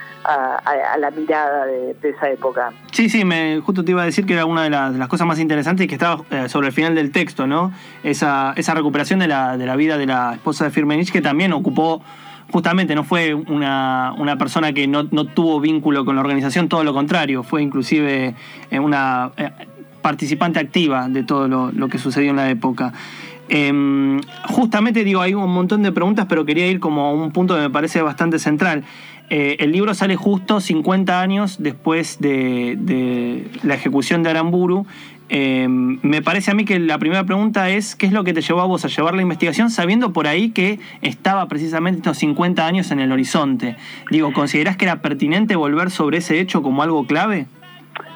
la 0.98 1.10
mirada 1.10 1.66
de- 1.66 1.96
esa 2.02 2.30
época. 2.30 2.72
Sí, 2.92 3.08
sí, 3.08 3.24
me, 3.24 3.60
justo 3.60 3.84
te 3.84 3.90
iba 3.92 4.02
a 4.02 4.06
decir 4.06 4.26
que 4.26 4.34
era 4.34 4.44
una 4.46 4.64
de 4.64 4.70
las, 4.70 5.08
cosas 5.08 5.26
más 5.26 5.38
interesantes 5.38 5.86
que 5.88 5.94
estaba 5.94 6.22
sobre 6.48 6.68
el 6.68 6.72
final 6.72 6.94
del 6.94 7.10
texto, 7.12 7.46
¿no? 7.46 7.72
Esa, 8.02 8.52
esa 8.56 8.74
recuperación 8.74 9.18
de 9.20 9.28
la, 9.28 9.56
de 9.56 9.66
la 9.66 9.76
vida 9.76 9.96
de 9.98 10.06
la 10.06 10.34
esposa 10.34 10.64
de 10.64 10.70
Firmenich, 10.70 11.10
que 11.12 11.20
también 11.20 11.52
ocupó, 11.52 12.02
justamente, 12.52 12.94
no 12.94 13.02
fue 13.02 13.32
una, 13.34 14.14
una 14.18 14.36
persona 14.36 14.72
que 14.72 14.86
no, 14.86 15.08
no 15.10 15.24
tuvo 15.24 15.58
vínculo 15.58 16.04
con 16.04 16.16
la 16.16 16.20
organización, 16.20 16.68
todo 16.68 16.84
lo 16.84 16.92
contrario, 16.92 17.42
fue 17.42 17.62
inclusive 17.62 18.34
eh, 18.70 18.78
una 18.78 19.32
eh, 19.38 19.50
participante 20.02 20.60
activa 20.60 21.08
de 21.08 21.24
todo 21.24 21.48
lo, 21.48 21.72
lo 21.72 21.88
que 21.88 21.98
sucedió 21.98 22.30
en 22.30 22.36
la 22.36 22.50
época. 22.50 22.92
Em, 23.48 24.20
justamente 24.48 25.02
digo, 25.02 25.22
hay 25.22 25.34
un 25.34 25.50
montón 25.50 25.82
de 25.82 25.92
preguntas, 25.92 26.26
pero 26.28 26.44
quería 26.44 26.66
ir 26.68 26.78
como 26.78 27.06
a 27.06 27.12
un 27.12 27.32
punto 27.32 27.54
que 27.54 27.62
me 27.62 27.70
parece 27.70 28.02
bastante 28.02 28.38
central. 28.38 28.84
Eh, 29.30 29.56
el 29.60 29.72
libro 29.72 29.94
sale 29.94 30.14
justo 30.14 30.60
50 30.60 31.20
años 31.20 31.56
después 31.58 32.18
de, 32.20 32.76
de 32.78 33.50
la 33.62 33.74
ejecución 33.74 34.22
de 34.22 34.30
Aramburu. 34.30 34.86
Em, 35.34 35.98
me 36.02 36.20
parece 36.20 36.50
a 36.50 36.54
mí 36.54 36.66
que 36.66 36.78
la 36.78 36.98
primera 36.98 37.24
pregunta 37.24 37.70
es, 37.70 37.96
¿qué 37.96 38.04
es 38.04 38.12
lo 38.12 38.22
que 38.22 38.34
te 38.34 38.42
llevó 38.42 38.60
a 38.60 38.66
vos 38.66 38.84
a 38.84 38.88
llevar 38.88 39.14
la 39.14 39.22
investigación 39.22 39.70
sabiendo 39.70 40.12
por 40.12 40.26
ahí 40.26 40.50
que 40.50 40.78
estaba 41.00 41.48
precisamente 41.48 42.00
estos 42.00 42.18
50 42.18 42.66
años 42.66 42.90
en 42.90 43.00
el 43.00 43.10
horizonte? 43.10 43.76
Digo, 44.10 44.30
¿considerás 44.34 44.76
que 44.76 44.84
era 44.84 45.00
pertinente 45.00 45.56
volver 45.56 45.90
sobre 45.90 46.18
ese 46.18 46.38
hecho 46.38 46.60
como 46.60 46.82
algo 46.82 47.06
clave? 47.06 47.46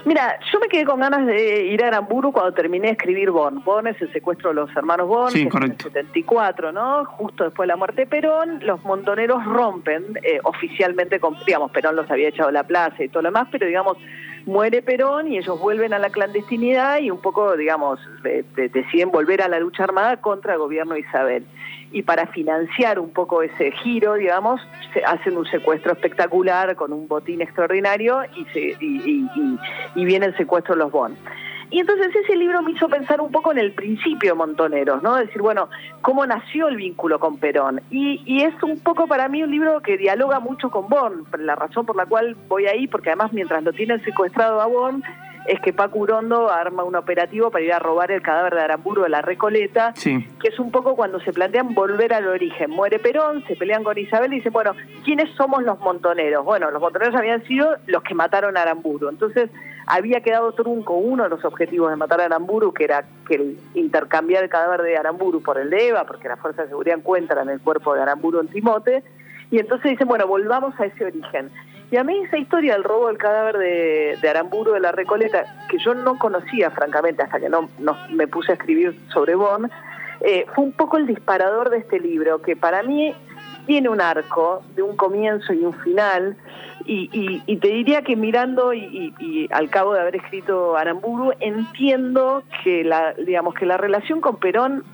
Mira, 0.05 0.39
yo 0.53 0.61
me 0.61 0.69
quedé 0.69 0.85
con 0.85 1.01
ganas 1.01 1.25
de 1.25 1.65
ir 1.65 1.83
a 1.85 1.89
Aramburu 1.89 2.33
cuando 2.33 2.53
terminé 2.53 2.89
de 2.89 2.93
escribir 2.93 3.31
Born. 3.31 3.65
Born 3.65 3.87
es 3.87 4.03
el 4.03 4.13
secuestro 4.13 4.51
de 4.51 4.57
los 4.57 4.77
hermanos 4.77 5.09
Sí, 5.33 5.39
es 5.39 5.41
en 5.41 5.47
el 5.47 5.53
correcto. 5.53 5.85
74, 5.85 6.71
¿no? 6.73 7.07
Justo 7.07 7.45
después 7.45 7.67
de 7.67 7.69
la 7.69 7.77
muerte 7.77 8.03
de 8.03 8.07
Perón, 8.09 8.61
los 8.63 8.85
montoneros 8.85 9.43
rompen 9.43 10.05
eh, 10.23 10.39
oficialmente 10.45 11.19
con, 11.19 11.35
digamos, 11.47 11.71
Perón 11.71 11.97
los 11.97 12.11
había 12.11 12.29
echado 12.29 12.49
de 12.49 12.53
la 12.53 12.65
plaza 12.65 13.03
y 13.03 13.09
todo 13.09 13.23
lo 13.23 13.29
demás, 13.29 13.49
pero 13.51 13.67
digamos, 13.67 13.97
muere 14.47 14.81
Perón 14.81 15.31
y 15.31 15.37
ellos 15.39 15.61
vuelven 15.61 15.93
a 15.93 15.99
la 15.99 16.09
clandestinidad 16.11 17.01
y 17.01 17.11
un 17.11 17.21
poco, 17.21 17.57
digamos, 17.57 18.01
de- 18.23 18.45
de- 18.55 18.69
deciden 18.71 19.11
volver 19.11 19.43
a 19.43 19.49
la 19.49 19.59
lucha 19.61 19.85
armada 19.85 20.17
contra 20.19 20.55
el 20.55 20.59
gobierno 20.61 20.95
de 20.95 21.01
Isabel. 21.01 21.45
Y 21.93 22.03
para 22.03 22.27
financiar 22.29 22.99
un 22.99 23.11
poco 23.11 23.43
ese 23.43 23.71
giro, 23.73 24.15
digamos, 24.15 24.61
se 24.95 25.05
hacen 25.05 25.37
un 25.37 25.47
secuestro 25.47 25.93
espectacular 25.93 26.75
con 26.77 26.93
un 26.93 27.07
botín 27.09 27.41
extraordinario 27.43 28.23
y, 28.37 28.45
se, 28.47 28.61
y, 28.81 29.29
y- 29.95 30.05
viene 30.05 30.27
el 30.27 30.37
secuestro 30.37 30.75
de 30.75 30.79
los 30.81 30.91
Bon. 30.93 31.17
Y 31.71 31.81
entonces 31.81 32.15
ese 32.15 32.37
libro 32.37 32.63
me 32.63 32.73
hizo 32.73 32.89
pensar 32.89 33.21
un 33.21 33.33
poco 33.33 33.51
en 33.53 33.59
el 33.59 33.73
principio 33.73 34.31
de 34.33 34.35
Montoneros, 34.39 35.03
¿no? 35.03 35.17
Decir, 35.17 35.43
bueno, 35.43 35.69
cómo 36.01 36.25
nació 36.27 36.69
el 36.69 36.77
vínculo 36.77 37.19
con 37.19 37.39
Perón. 37.39 37.81
Y, 37.91 38.23
y 38.25 38.43
es 38.43 38.55
un 38.63 38.79
poco 38.81 39.07
para 39.07 39.29
mí 39.29 39.43
un 39.43 39.51
libro 39.51 39.81
que 39.81 39.97
dialoga 39.97 40.39
mucho 40.41 40.71
con 40.71 40.89
Bon, 40.89 41.25
la 41.39 41.57
razón 41.57 41.85
por 41.85 41.97
la 41.97 42.07
cual 42.07 42.37
voy 42.49 42.67
ahí, 42.67 42.87
porque 42.87 43.11
además 43.11 43.33
mientras 43.33 43.63
lo 43.65 43.73
tienen 43.73 44.03
secuestrado 44.05 44.61
a 44.61 44.67
Bon, 44.67 45.03
es 45.49 45.61
que 45.61 45.73
Paco 45.73 46.01
Urondo 46.01 46.51
arma 46.51 46.83
un 46.83 46.97
operativo 46.97 47.51
para 47.53 47.65
ir 47.65 47.73
a 47.73 47.79
robar 47.79 48.11
el 48.11 48.21
cadáver 48.21 48.55
de 48.55 48.63
Aramburu 48.63 49.03
de 49.03 49.09
la 49.11 49.23
Recoleta, 49.23 49.93
Sí. 49.95 50.27
que 50.41 50.49
es 50.49 50.59
un 50.59 50.73
poco 50.73 50.97
cuando 50.97 51.21
se 51.21 51.33
plantean 51.33 51.73
volver 51.75 52.13
al 52.15 52.27
origen. 52.27 52.71
Muere 52.71 52.99
Perón, 52.99 53.45
se 53.47 53.55
pelean 53.55 53.85
con 53.85 53.97
Isabel 53.97 54.33
y 54.33 54.37
dicen, 54.37 54.53
bueno, 54.53 54.73
¿quiénes 55.05 55.31
somos 55.37 55.63
los 55.63 55.79
montoneros? 55.79 56.45
Bueno, 56.45 56.71
los 56.73 56.81
montoneros 56.81 57.15
habían 57.15 57.45
sido 57.45 57.77
los 57.87 58.03
que 58.03 58.15
mataron 58.15 58.57
a 58.57 58.63
Aramburu. 58.63 59.09
Entonces, 59.09 59.49
había 59.87 60.21
quedado 60.21 60.53
trunco 60.53 60.95
uno 60.95 61.23
de 61.25 61.29
los 61.31 61.45
objetivos 61.45 61.91
de 61.91 61.97
matar 61.97 62.21
a 62.21 62.25
Aramburu, 62.27 62.73
que 62.75 62.85
era 62.85 63.05
que 63.29 63.37
el- 63.37 63.59
intercambiar 63.75 64.43
el 64.45 64.51
cadáver 64.51 64.83
de 64.83 64.97
Aramburu 64.97 65.43
por 65.43 65.59
el 65.59 65.71
de 65.71 65.89
Eva, 65.89 66.05
porque 66.05 66.29
las 66.29 66.41
fuerzas 66.41 66.65
de 66.65 66.71
seguridad 66.71 66.99
encuentran 66.99 67.49
el 67.49 67.61
cuerpo 67.61 67.95
de 67.95 68.03
Aramburu 68.03 68.41
en 68.41 68.49
Timote. 68.49 69.03
Y 69.51 69.61
entonces 69.61 69.93
dicen, 69.93 70.09
bueno, 70.09 70.27
volvamos 70.27 70.79
a 70.81 70.87
ese 70.87 71.05
origen. 71.05 71.51
Y 71.93 71.97
a 71.99 72.03
mí 72.05 72.19
esa 72.25 72.37
historia 72.37 72.73
del 72.73 72.83
robo 72.83 73.07
del 73.07 73.17
cadáver 73.17 73.59
de, 73.59 74.19
de 74.21 74.29
Aramburu 74.29 74.73
de 74.73 74.81
la 74.81 74.91
Recoleta, 74.91 75.45
que 75.71 75.79
yo 75.79 75.95
no 75.95 76.19
conocía 76.19 76.71
francamente 76.73 77.23
hasta 77.23 77.39
que 77.39 77.49
no, 77.49 77.69
no 77.79 77.97
me 78.11 78.27
puse 78.27 78.51
a 78.51 78.55
escribir 78.57 78.99
sobre 79.13 79.37
Bon, 79.37 79.71
eh, 80.21 80.47
fue 80.53 80.65
un 80.65 80.73
poco 80.73 80.97
el 80.97 81.07
disparador 81.07 81.71
de 81.71 81.79
este 81.79 82.01
libro, 82.01 82.43
que 82.43 82.57
para 82.57 82.83
mí 82.83 83.15
tiene 83.67 83.89
un 83.89 84.01
arco 84.01 84.63
de 84.75 84.83
un 84.83 84.97
comienzo 84.97 85.53
y 85.53 85.65
un 85.65 85.75
final, 85.75 86.37
y, 86.85 87.09
y- 87.13 87.43
y 87.47 87.57
te 87.57 87.69
diría 87.69 88.03
que 88.03 88.15
mirando 88.17 88.73
y, 88.73 89.13
y- 89.19 89.49
al 89.53 89.69
cabo 89.71 89.95
de 89.95 90.01
haber 90.01 90.17
escrito 90.17 90.77
Aramburu, 90.77 91.33
entiendo 91.41 92.43
que 92.63 92.85
la, 92.85 93.13
digamos, 93.15 93.55
que 93.55 93.67
la 93.67 93.77
relación 93.77 94.21
con 94.21 94.37
Perón 94.37 94.85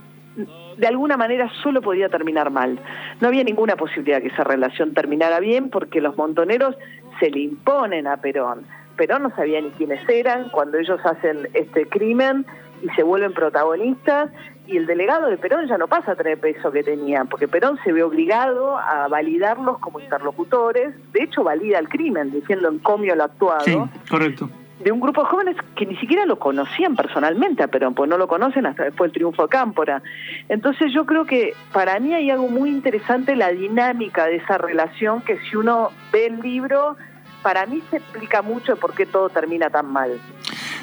de 0.78 0.86
alguna 0.86 1.18
manera 1.18 1.50
solo 1.62 1.82
podía 1.82 2.08
terminar 2.08 2.50
mal. 2.50 2.78
No 3.20 3.28
había 3.28 3.44
ninguna 3.44 3.76
posibilidad 3.76 4.22
que 4.22 4.28
esa 4.28 4.44
relación 4.44 4.94
terminara 4.94 5.38
bien 5.40 5.68
porque 5.68 6.00
los 6.00 6.16
montoneros 6.16 6.74
se 7.20 7.30
le 7.30 7.40
imponen 7.40 8.06
a 8.06 8.16
Perón. 8.16 8.64
Perón 8.96 9.24
no 9.24 9.30
sabía 9.36 9.60
ni 9.60 9.68
quiénes 9.70 10.00
eran 10.08 10.48
cuando 10.48 10.78
ellos 10.78 10.98
hacen 11.04 11.48
este 11.52 11.86
crimen 11.86 12.46
y 12.82 12.88
se 12.90 13.02
vuelven 13.02 13.32
protagonistas 13.32 14.30
y 14.66 14.76
el 14.76 14.86
delegado 14.86 15.28
de 15.28 15.38
Perón 15.38 15.66
ya 15.66 15.78
no 15.78 15.88
pasa 15.88 16.12
a 16.12 16.16
tener 16.16 16.38
peso 16.38 16.70
que 16.70 16.82
tenía, 16.82 17.24
porque 17.24 17.48
Perón 17.48 17.78
se 17.84 17.92
ve 17.92 18.02
obligado 18.02 18.76
a 18.76 19.08
validarlos 19.08 19.78
como 19.78 20.00
interlocutores, 20.00 20.94
de 21.12 21.22
hecho 21.22 21.42
valida 21.42 21.78
el 21.78 21.88
crimen, 21.88 22.30
diciendo 22.30 22.68
en 22.68 22.78
comio 22.78 23.14
lo 23.16 23.24
actuado 23.24 23.64
Sí, 23.64 23.76
correcto. 24.08 24.48
de 24.80 24.92
un 24.92 25.00
grupo 25.00 25.22
de 25.22 25.28
jóvenes 25.28 25.56
que 25.76 25.86
ni 25.86 25.96
siquiera 25.96 26.26
lo 26.26 26.38
conocían 26.38 26.94
personalmente 26.94 27.62
a 27.62 27.68
Perón, 27.68 27.94
pues 27.94 28.08
no 28.08 28.18
lo 28.18 28.28
conocen 28.28 28.66
hasta 28.66 28.84
después 28.84 29.10
del 29.10 29.14
triunfo 29.14 29.42
de 29.42 29.48
Cámpora. 29.48 30.02
Entonces 30.48 30.92
yo 30.92 31.06
creo 31.06 31.24
que 31.24 31.54
para 31.72 31.98
mí 31.98 32.14
hay 32.14 32.30
algo 32.30 32.48
muy 32.48 32.70
interesante 32.70 33.34
la 33.36 33.50
dinámica 33.50 34.26
de 34.26 34.36
esa 34.36 34.58
relación 34.58 35.22
que 35.22 35.38
si 35.40 35.56
uno 35.56 35.90
ve 36.12 36.26
el 36.26 36.40
libro, 36.40 36.96
para 37.42 37.66
mí 37.66 37.82
se 37.90 37.96
explica 37.96 38.42
mucho 38.42 38.76
por 38.76 38.94
qué 38.94 39.06
todo 39.06 39.28
termina 39.28 39.70
tan 39.70 39.86
mal. 39.86 40.20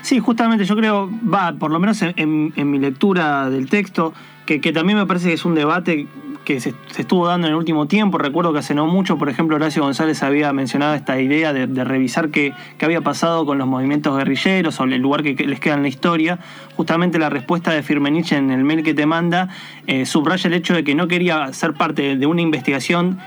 Sí, 0.10 0.18
justamente 0.18 0.66
yo 0.66 0.76
creo, 0.76 1.08
va, 1.32 1.54
por 1.54 1.70
lo 1.70 1.80
menos 1.80 2.02
en, 2.02 2.52
mi 2.56 2.80
lectura 2.80 3.48
del 3.52 3.70
texto, 3.70 4.12
que, 4.48 4.58
también 4.74 4.98
me 4.98 5.06
parece 5.06 5.28
que 5.28 5.36
es 5.36 5.46
un 5.46 5.54
debate 5.54 6.08
que 6.46 6.60
se, 6.60 6.74
estuvo 6.98 7.28
dando 7.28 7.46
en 7.46 7.54
el 7.54 7.60
último 7.60 7.86
tiempo. 7.86 8.18
Recuerdo 8.18 8.52
que 8.52 8.58
hace 8.58 8.74
no 8.74 8.88
mucho, 8.88 9.20
por 9.20 9.30
ejemplo, 9.30 9.58
Horacio 9.58 9.84
González 9.84 10.24
había 10.24 10.52
mencionado 10.52 10.96
esta 10.96 11.22
idea 11.22 11.54
de, 11.54 11.84
revisar 11.84 12.30
qué, 12.30 12.56
había 12.82 13.02
pasado 13.02 13.46
con 13.46 13.60
los 13.60 13.68
movimientos 13.68 14.18
guerrilleros 14.18 14.80
o 14.80 14.86
el 14.86 14.98
lugar 14.98 15.22
que, 15.22 15.36
les 15.46 15.60
queda 15.60 15.76
en 15.76 15.84
la 15.84 15.90
historia. 15.90 16.40
Justamente 16.76 17.20
la 17.20 17.30
respuesta 17.30 17.70
de 17.72 17.84
Firmenich 17.84 18.32
en 18.32 18.50
el 18.50 18.64
mail 18.64 18.82
que 18.82 18.96
te 18.96 19.06
manda 19.06 19.50
eh, 19.86 20.08
subraya 20.08 20.48
el 20.48 20.56
hecho 20.56 20.74
de 20.74 20.84
que 20.84 20.96
no 20.96 21.08
quería 21.08 21.54
ser 21.54 21.76
parte 21.76 22.02
de, 22.02 22.16
de 22.16 22.26
una 22.26 22.42
investigación 22.42 23.20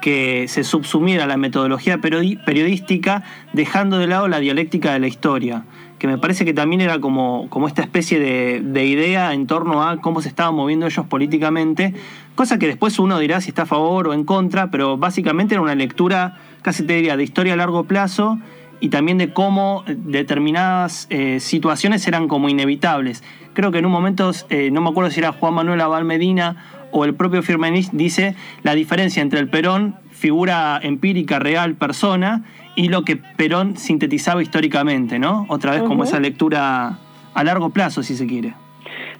que 0.00 0.46
se 0.48 0.64
subsumiera 0.64 1.26
la 1.26 1.36
metodología 1.36 1.98
periodística, 1.98 3.22
dejando 3.52 3.98
de 3.98 4.06
lado 4.06 4.28
la 4.28 4.40
dialéctica 4.40 4.92
de 4.92 5.00
la 5.00 5.06
historia, 5.06 5.64
que 6.00 6.06
me 6.06 6.16
parece 6.16 6.46
que 6.46 6.54
también 6.54 6.80
era 6.80 6.98
como, 6.98 7.46
como 7.50 7.68
esta 7.68 7.82
especie 7.82 8.18
de, 8.18 8.62
de 8.62 8.86
idea 8.86 9.34
en 9.34 9.46
torno 9.46 9.86
a 9.86 10.00
cómo 10.00 10.22
se 10.22 10.28
estaban 10.28 10.54
moviendo 10.54 10.86
ellos 10.86 11.04
políticamente, 11.06 11.94
cosa 12.34 12.58
que 12.58 12.66
después 12.66 12.98
uno 12.98 13.18
dirá 13.18 13.42
si 13.42 13.50
está 13.50 13.62
a 13.62 13.66
favor 13.66 14.08
o 14.08 14.14
en 14.14 14.24
contra, 14.24 14.70
pero 14.70 14.96
básicamente 14.96 15.54
era 15.54 15.60
una 15.60 15.74
lectura, 15.74 16.38
casi 16.62 16.84
te 16.84 16.94
diría, 16.94 17.18
de 17.18 17.22
historia 17.22 17.52
a 17.52 17.56
largo 17.56 17.84
plazo 17.84 18.38
y 18.80 18.88
también 18.88 19.18
de 19.18 19.34
cómo 19.34 19.84
determinadas 19.86 21.06
eh, 21.10 21.38
situaciones 21.38 22.06
eran 22.08 22.28
como 22.28 22.48
inevitables. 22.48 23.22
Creo 23.52 23.70
que 23.70 23.78
en 23.78 23.84
un 23.84 23.92
momento, 23.92 24.30
eh, 24.48 24.70
no 24.72 24.80
me 24.80 24.88
acuerdo 24.88 25.10
si 25.10 25.20
era 25.20 25.32
Juan 25.32 25.52
Manuel 25.52 25.82
Abal 25.82 26.06
Medina 26.06 26.88
o 26.92 27.04
el 27.04 27.14
propio 27.14 27.42
Firmenich, 27.42 27.90
dice 27.92 28.34
la 28.62 28.74
diferencia 28.74 29.20
entre 29.20 29.38
el 29.38 29.50
Perón, 29.50 29.96
figura 30.10 30.80
empírica, 30.82 31.38
real, 31.38 31.74
persona, 31.74 32.44
y 32.80 32.88
lo 32.88 33.02
que 33.02 33.16
Perón 33.16 33.76
sintetizaba 33.76 34.42
históricamente, 34.42 35.18
¿no? 35.18 35.44
Otra 35.48 35.72
vez 35.72 35.82
como 35.82 36.04
esa 36.04 36.18
lectura 36.18 36.96
a 37.34 37.44
largo 37.44 37.68
plazo, 37.68 38.02
si 38.02 38.16
se 38.16 38.26
quiere. 38.26 38.54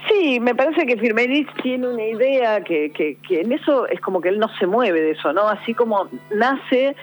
Sí, 0.09 0.41
me 0.41 0.55
parece 0.55 0.87
que 0.87 0.97
Firmenich 0.97 1.47
tiene 1.63 1.87
una 1.87 2.03
idea 2.03 2.65
que, 2.65 2.91
que, 2.91 3.17
que 3.17 3.43
en 3.43 3.53
eso 3.53 3.87
es 3.87 4.01
como 4.01 4.23
que 4.23 4.31
él 4.31 4.39
no 4.39 4.49
se 4.59 4.67
mueve 4.67 5.03
de 5.03 5.11
eso, 5.11 5.35
¿no? 5.35 5.47
Así 5.47 5.75
como 5.75 6.09
nace 6.35 6.97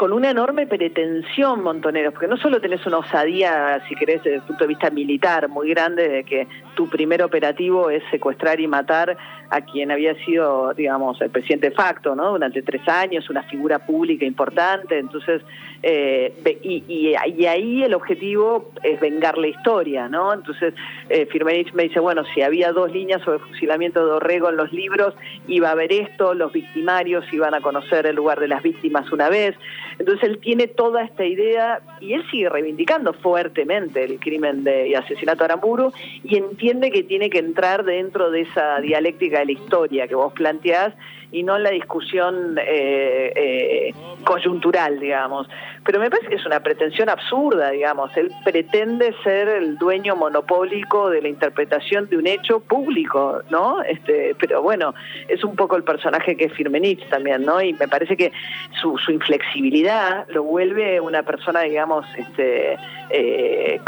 con 0.00 0.14
una 0.14 0.30
enorme 0.30 0.66
pretensión 0.66 1.62
Montoneros, 1.62 2.14
porque 2.14 2.26
no 2.26 2.38
solo 2.38 2.58
tenés 2.58 2.86
una 2.86 2.96
osadía, 3.00 3.82
si 3.86 3.94
querés, 3.94 4.22
desde 4.24 4.36
el 4.36 4.42
punto 4.44 4.64
de 4.64 4.68
vista 4.68 4.88
militar 4.88 5.46
muy 5.50 5.68
grande, 5.68 6.08
de 6.08 6.24
que 6.24 6.48
tu 6.74 6.88
primer 6.88 7.22
operativo 7.22 7.90
es 7.90 8.02
secuestrar 8.10 8.58
y 8.60 8.66
matar 8.66 9.18
a 9.50 9.60
quien 9.60 9.90
había 9.90 10.14
sido, 10.24 10.72
digamos, 10.72 11.20
el 11.20 11.28
presidente 11.28 11.68
de 11.68 11.74
facto, 11.76 12.14
¿no? 12.14 12.30
Durante 12.30 12.62
tres 12.62 12.80
años, 12.88 13.28
una 13.28 13.42
figura 13.42 13.80
pública 13.80 14.24
importante, 14.24 14.98
entonces, 14.98 15.42
eh, 15.82 16.32
y, 16.62 16.82
y- 16.88 17.14
y 17.38 17.46
ahí 17.46 17.82
el 17.82 17.92
objetivo 17.92 18.70
es 18.82 18.98
vengar 19.00 19.36
la 19.36 19.48
historia, 19.48 20.08
¿no? 20.08 20.32
Entonces, 20.32 20.72
eh, 21.10 21.26
Firmenich 21.26 21.74
me 21.74 21.82
dice, 21.82 22.00
bueno, 22.00 22.22
si 22.32 22.40
había 22.40 22.72
dos 22.72 22.90
líneas 22.90 23.20
sobre 23.20 23.40
fusilamiento 23.40 24.06
de 24.06 24.12
Orrego 24.12 24.48
en 24.48 24.56
los 24.56 24.72
libros, 24.72 25.12
iba 25.46 25.68
a 25.68 25.72
haber 25.72 25.92
esto, 25.92 26.32
los 26.32 26.52
victimarios 26.54 27.30
iban 27.34 27.52
a 27.52 27.60
conocer 27.60 28.06
el 28.06 28.16
lugar 28.16 28.40
de 28.40 28.48
las 28.48 28.62
víctimas 28.62 29.12
una 29.12 29.28
vez. 29.28 29.54
Entonces 29.98 30.28
él 30.28 30.38
tiene 30.38 30.66
toda 30.66 31.02
esta 31.02 31.24
idea 31.24 31.80
y 32.00 32.12
él 32.12 32.24
sigue 32.30 32.48
reivindicando 32.48 33.12
fuertemente 33.12 34.04
el 34.04 34.18
crimen 34.18 34.64
de, 34.64 34.88
y 34.88 34.94
asesinato 34.94 35.40
de 35.40 35.44
Aramburu 35.46 35.92
y 36.24 36.36
entiende 36.36 36.90
que 36.90 37.02
tiene 37.02 37.30
que 37.30 37.38
entrar 37.38 37.84
dentro 37.84 38.30
de 38.30 38.42
esa 38.42 38.80
dialéctica 38.80 39.40
de 39.40 39.46
la 39.46 39.52
historia 39.52 40.08
que 40.08 40.14
vos 40.14 40.32
planteás 40.32 40.94
y 41.32 41.42
no 41.42 41.56
en 41.56 41.62
la 41.62 41.70
discusión 41.70 42.58
eh, 42.58 43.32
eh, 43.34 43.94
coyuntural, 44.24 44.98
digamos. 44.98 45.48
Pero 45.84 46.00
me 46.00 46.10
parece 46.10 46.28
que 46.28 46.34
es 46.36 46.46
una 46.46 46.60
pretensión 46.60 47.08
absurda, 47.08 47.70
digamos. 47.70 48.14
Él 48.16 48.30
pretende 48.44 49.14
ser 49.22 49.48
el 49.48 49.78
dueño 49.78 50.16
monopólico 50.16 51.08
de 51.10 51.22
la 51.22 51.28
interpretación 51.28 52.08
de 52.08 52.16
un 52.16 52.26
hecho 52.26 52.60
público, 52.60 53.42
¿no? 53.50 53.82
Este, 53.82 54.34
pero 54.38 54.62
bueno, 54.62 54.94
es 55.28 55.42
un 55.44 55.56
poco 55.56 55.76
el 55.76 55.84
personaje 55.84 56.36
que 56.36 56.46
es 56.46 56.52
Firmenich 56.52 57.08
también, 57.08 57.44
¿no? 57.44 57.60
Y 57.60 57.72
me 57.74 57.88
parece 57.88 58.16
que 58.16 58.32
su, 58.80 58.98
su 58.98 59.12
inflexibilidad 59.12 60.26
lo 60.28 60.42
vuelve 60.42 61.00
una 61.00 61.22
persona, 61.22 61.60
digamos, 61.60 62.06
este, 62.16 62.76
eh, 63.10 63.80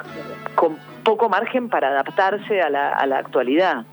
con 0.55 0.77
poco 1.03 1.29
margen 1.29 1.69
para 1.69 1.89
adaptarse 1.89 2.61
a 2.63 2.71
la, 2.71 2.91
a 2.91 3.07
la 3.07 3.19
actualidad. 3.19 3.85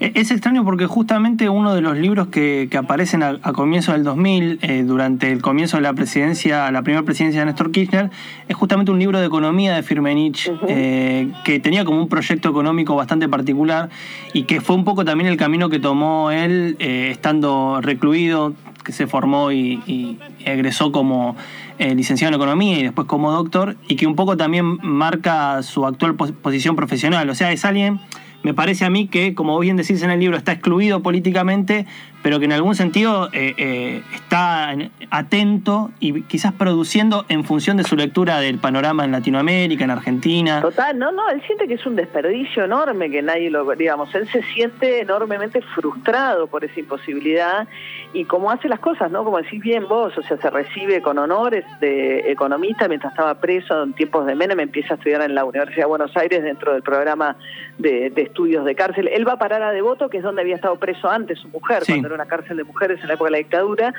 E- 0.00 0.12
Es 0.14 0.30
extraño 0.30 0.64
porque 0.64 0.86
justamente 0.86 1.48
uno 1.48 1.74
de 1.74 1.80
los 1.82 1.96
libros 1.96 2.28
que, 2.28 2.68
que 2.70 2.78
aparecen 2.78 3.22
a, 3.22 3.38
a 3.42 3.52
comienzo 3.52 3.92
del 3.92 4.02
2000, 4.02 4.58
eh, 4.62 4.82
durante 4.86 5.30
el 5.30 5.42
comienzo 5.42 5.76
de 5.76 5.82
la 5.82 5.92
presidencia, 5.92 6.70
la 6.70 6.82
primera 6.82 7.02
presidencia 7.04 7.40
de 7.40 7.46
Néstor 7.46 7.70
Kirchner, 7.70 8.10
es 8.48 8.56
justamente 8.56 8.90
un 8.90 8.98
libro 8.98 9.20
de 9.20 9.26
economía 9.26 9.74
de 9.74 9.82
Firmenich, 9.82 10.50
eh, 10.68 11.30
que 11.44 11.60
tenía 11.60 11.84
como 11.84 12.00
un 12.00 12.08
proyecto 12.08 12.48
económico 12.48 12.94
bastante 12.96 13.28
particular 13.28 13.90
y 14.32 14.44
que 14.44 14.60
fue 14.60 14.74
un 14.74 14.84
poco 14.84 15.04
también 15.04 15.28
el 15.28 15.36
camino 15.36 15.68
que 15.68 15.78
tomó 15.78 16.30
él 16.30 16.76
eh, 16.78 17.08
estando 17.10 17.80
recluido, 17.82 18.54
que 18.84 18.92
se 18.92 19.06
formó 19.06 19.52
y, 19.52 19.82
y 19.86 20.18
egresó 20.46 20.90
como 20.90 21.36
eh, 21.78 21.94
licenciado 21.94 22.30
en 22.34 22.40
economía 22.40 22.78
y 22.78 22.82
después 22.84 23.06
como 23.06 23.30
doctor, 23.32 23.76
y 23.88 23.96
que 23.96 24.06
un 24.06 24.14
poco 24.16 24.38
también 24.38 24.78
marca 24.82 25.62
su 25.62 25.84
actual 25.84 26.14
pos- 26.14 26.32
posición 26.32 26.76
profesional. 26.76 27.28
O 27.28 27.34
sea, 27.34 27.52
es 27.52 27.66
alguien 27.66 28.00
me 28.42 28.54
parece 28.54 28.84
a 28.84 28.90
mí 28.90 29.08
que, 29.08 29.34
como 29.34 29.58
bien 29.58 29.76
decís 29.76 30.02
en 30.02 30.10
el 30.10 30.20
libro, 30.20 30.36
está 30.36 30.52
excluido 30.52 31.02
políticamente, 31.02 31.86
pero 32.22 32.38
que 32.38 32.44
en 32.44 32.52
algún 32.52 32.74
sentido 32.74 33.28
eh, 33.32 33.54
eh, 33.56 34.02
está 34.14 34.72
en- 34.72 34.90
atento 35.10 35.90
y 36.00 36.22
quizás 36.22 36.52
produciendo 36.52 37.24
en 37.28 37.44
función 37.44 37.76
de 37.76 37.84
su 37.84 37.96
lectura 37.96 38.40
del 38.40 38.58
panorama 38.58 39.04
en 39.04 39.12
Latinoamérica, 39.12 39.84
en 39.84 39.90
Argentina. 39.90 40.60
Total, 40.60 40.98
no, 40.98 41.10
no, 41.12 41.28
él 41.30 41.42
siente 41.46 41.66
que 41.66 41.74
es 41.74 41.86
un 41.86 41.96
desperdicio 41.96 42.64
enorme 42.64 43.10
que 43.10 43.22
nadie 43.22 43.50
lo, 43.50 43.64
digamos, 43.74 44.14
él 44.14 44.28
se 44.28 44.42
siente 44.54 45.00
enormemente 45.00 45.60
frustrado 45.74 46.46
por 46.46 46.64
esa 46.64 46.78
imposibilidad 46.80 47.66
y 48.12 48.24
como 48.24 48.50
hace 48.50 48.68
las 48.68 48.80
cosas, 48.80 49.10
¿no? 49.10 49.24
Como 49.24 49.38
decís 49.38 49.60
bien 49.60 49.86
vos, 49.88 50.16
o 50.18 50.22
sea, 50.22 50.36
se 50.36 50.50
recibe 50.50 51.00
con 51.00 51.18
honores 51.18 51.64
de 51.80 52.30
economista 52.30 52.88
mientras 52.88 53.12
estaba 53.12 53.34
preso 53.40 53.82
en 53.82 53.92
tiempos 53.92 54.26
de 54.26 54.34
Menem, 54.34 54.60
empieza 54.60 54.94
a 54.94 54.96
estudiar 54.96 55.22
en 55.22 55.34
la 55.34 55.44
Universidad 55.44 55.84
de 55.84 55.88
Buenos 55.88 56.16
Aires 56.16 56.42
dentro 56.42 56.72
del 56.72 56.82
programa 56.82 57.36
de, 57.78 58.10
de 58.10 58.22
estudios 58.22 58.64
de 58.64 58.74
cárcel. 58.74 59.08
Él 59.08 59.26
va 59.26 59.32
a 59.34 59.38
parar 59.38 59.62
a 59.62 59.70
Devoto, 59.70 60.08
que 60.08 60.18
es 60.18 60.22
donde 60.22 60.42
había 60.42 60.56
estado 60.56 60.76
preso 60.76 61.08
antes 61.08 61.38
su 61.38 61.48
mujer, 61.48 61.84
Sí. 61.84 61.92
cuando 61.92 62.09
una 62.12 62.26
cárcel 62.26 62.56
de 62.56 62.64
mujeres 62.64 63.00
en 63.02 63.08
la 63.08 63.14
época 63.14 63.26
de 63.28 63.32
la 63.32 63.38
dictadura, 63.38 63.94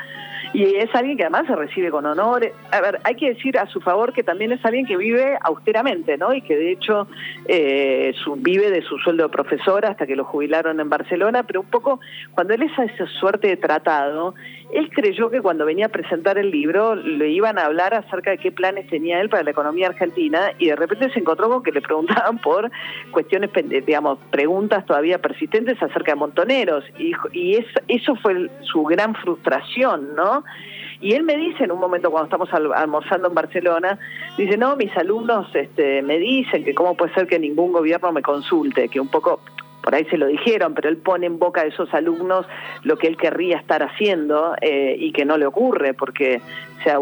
y 0.54 0.64
es 0.76 0.94
alguien 0.94 1.16
que 1.18 1.24
además 1.24 1.48
se 1.48 1.56
recibe 1.56 1.92
con 1.92 2.06
honores. 2.06 2.52
A 2.72 2.82
ver, 2.82 3.00
hay 3.04 3.16
que 3.16 3.30
decir 3.34 3.58
a 3.58 3.68
su 3.68 3.80
favor 3.80 4.12
que 4.12 4.24
también 4.24 4.52
es 4.52 4.64
alguien 4.66 4.86
que 4.86 4.98
vive 4.98 5.38
austeramente, 5.42 6.18
¿no? 6.18 6.34
Y 6.34 6.42
que 6.42 6.56
de 6.58 6.72
hecho 6.72 7.08
eh, 7.48 8.14
su- 8.24 8.36
vive 8.36 8.70
de 8.70 8.82
su 8.82 8.98
sueldo 8.98 9.24
de 9.24 9.30
profesor 9.30 9.86
hasta 9.86 10.06
que 10.06 10.16
lo 10.16 10.26
jubilaron 10.26 10.80
en 10.80 10.90
Barcelona, 10.90 11.44
pero 11.44 11.62
un 11.62 11.68
poco 11.68 12.00
cuando 12.34 12.54
él 12.54 12.64
es 12.64 12.78
a 12.78 12.84
esa 12.84 13.06
suerte 13.20 13.48
de 13.48 13.58
tratado, 13.58 14.36
él 14.74 14.90
creyó 14.90 15.30
que 15.30 15.42
cuando 15.42 15.66
venía 15.66 15.88
a 15.88 15.90
presentar 15.90 16.38
el 16.38 16.52
libro 16.52 16.96
le 16.96 17.30
iban 17.30 17.58
a 17.60 17.66
hablar 17.66 17.94
acerca 17.94 18.32
de 18.32 18.38
qué 18.38 18.52
planes 18.52 18.88
tenía 18.88 19.20
él 19.22 19.30
para 19.30 19.44
la 19.44 19.52
economía 19.52 19.88
argentina 19.88 20.52
y 20.58 20.68
de 20.68 20.76
repente 20.76 21.10
se 21.12 21.20
encontró 21.20 21.50
con 21.50 21.64
que 21.64 21.72
le 21.72 21.82
preguntaban 21.82 22.38
por 22.42 22.72
cuestiones, 23.12 23.50
digamos, 23.86 24.18
preguntas 24.32 24.86
todavía 24.86 25.20
persistentes 25.20 25.82
acerca 25.82 26.14
de 26.14 26.16
montoneros 26.16 26.84
y, 26.98 27.06
dijo- 27.08 27.30
y 27.34 27.56
es- 27.56 27.66
eso 27.88 28.16
fue 28.16 28.50
su 28.64 28.84
gran 28.84 29.16
frustración, 29.16 30.16
¿no? 30.16 30.44
Y 31.00 31.14
él 31.14 31.24
me 31.24 31.36
dice 31.36 31.64
en 31.64 31.72
un 31.72 31.80
momento 31.80 32.12
cuando 32.12 32.26
estamos 32.26 32.54
al- 32.54 32.74
almorzando 32.74 33.28
en 33.28 33.34
Barcelona, 33.34 33.98
dice, 34.38 34.56
no, 34.56 34.76
mis 34.76 34.96
alumnos 34.96 35.48
este, 35.56 36.02
me 36.04 36.20
dicen 36.20 36.64
que 36.64 36.76
cómo 36.76 36.96
puede 36.96 37.12
ser 37.16 37.26
que 37.26 37.40
ningún 37.40 37.72
gobierno 37.72 38.12
me 38.12 38.22
consulte, 38.22 38.88
que 38.88 39.00
un 39.00 39.10
poco 39.10 39.42
por 39.82 39.96
ahí 39.96 40.06
se 40.06 40.18
lo 40.18 40.28
dijeron, 40.28 40.74
pero 40.74 40.90
él 40.90 40.98
pone 40.98 41.26
en 41.26 41.40
boca 41.40 41.64
de 41.64 41.70
esos 41.70 41.94
alumnos 41.94 42.46
lo 42.84 42.98
que 42.98 43.08
él 43.08 43.18
querría 43.18 43.58
estar 43.58 43.84
haciendo 43.84 44.56
eh, 44.62 44.96
y 44.98 45.12
que 45.12 45.26
no 45.26 45.38
le 45.38 45.46
ocurre, 45.46 45.94
porque 45.94 46.42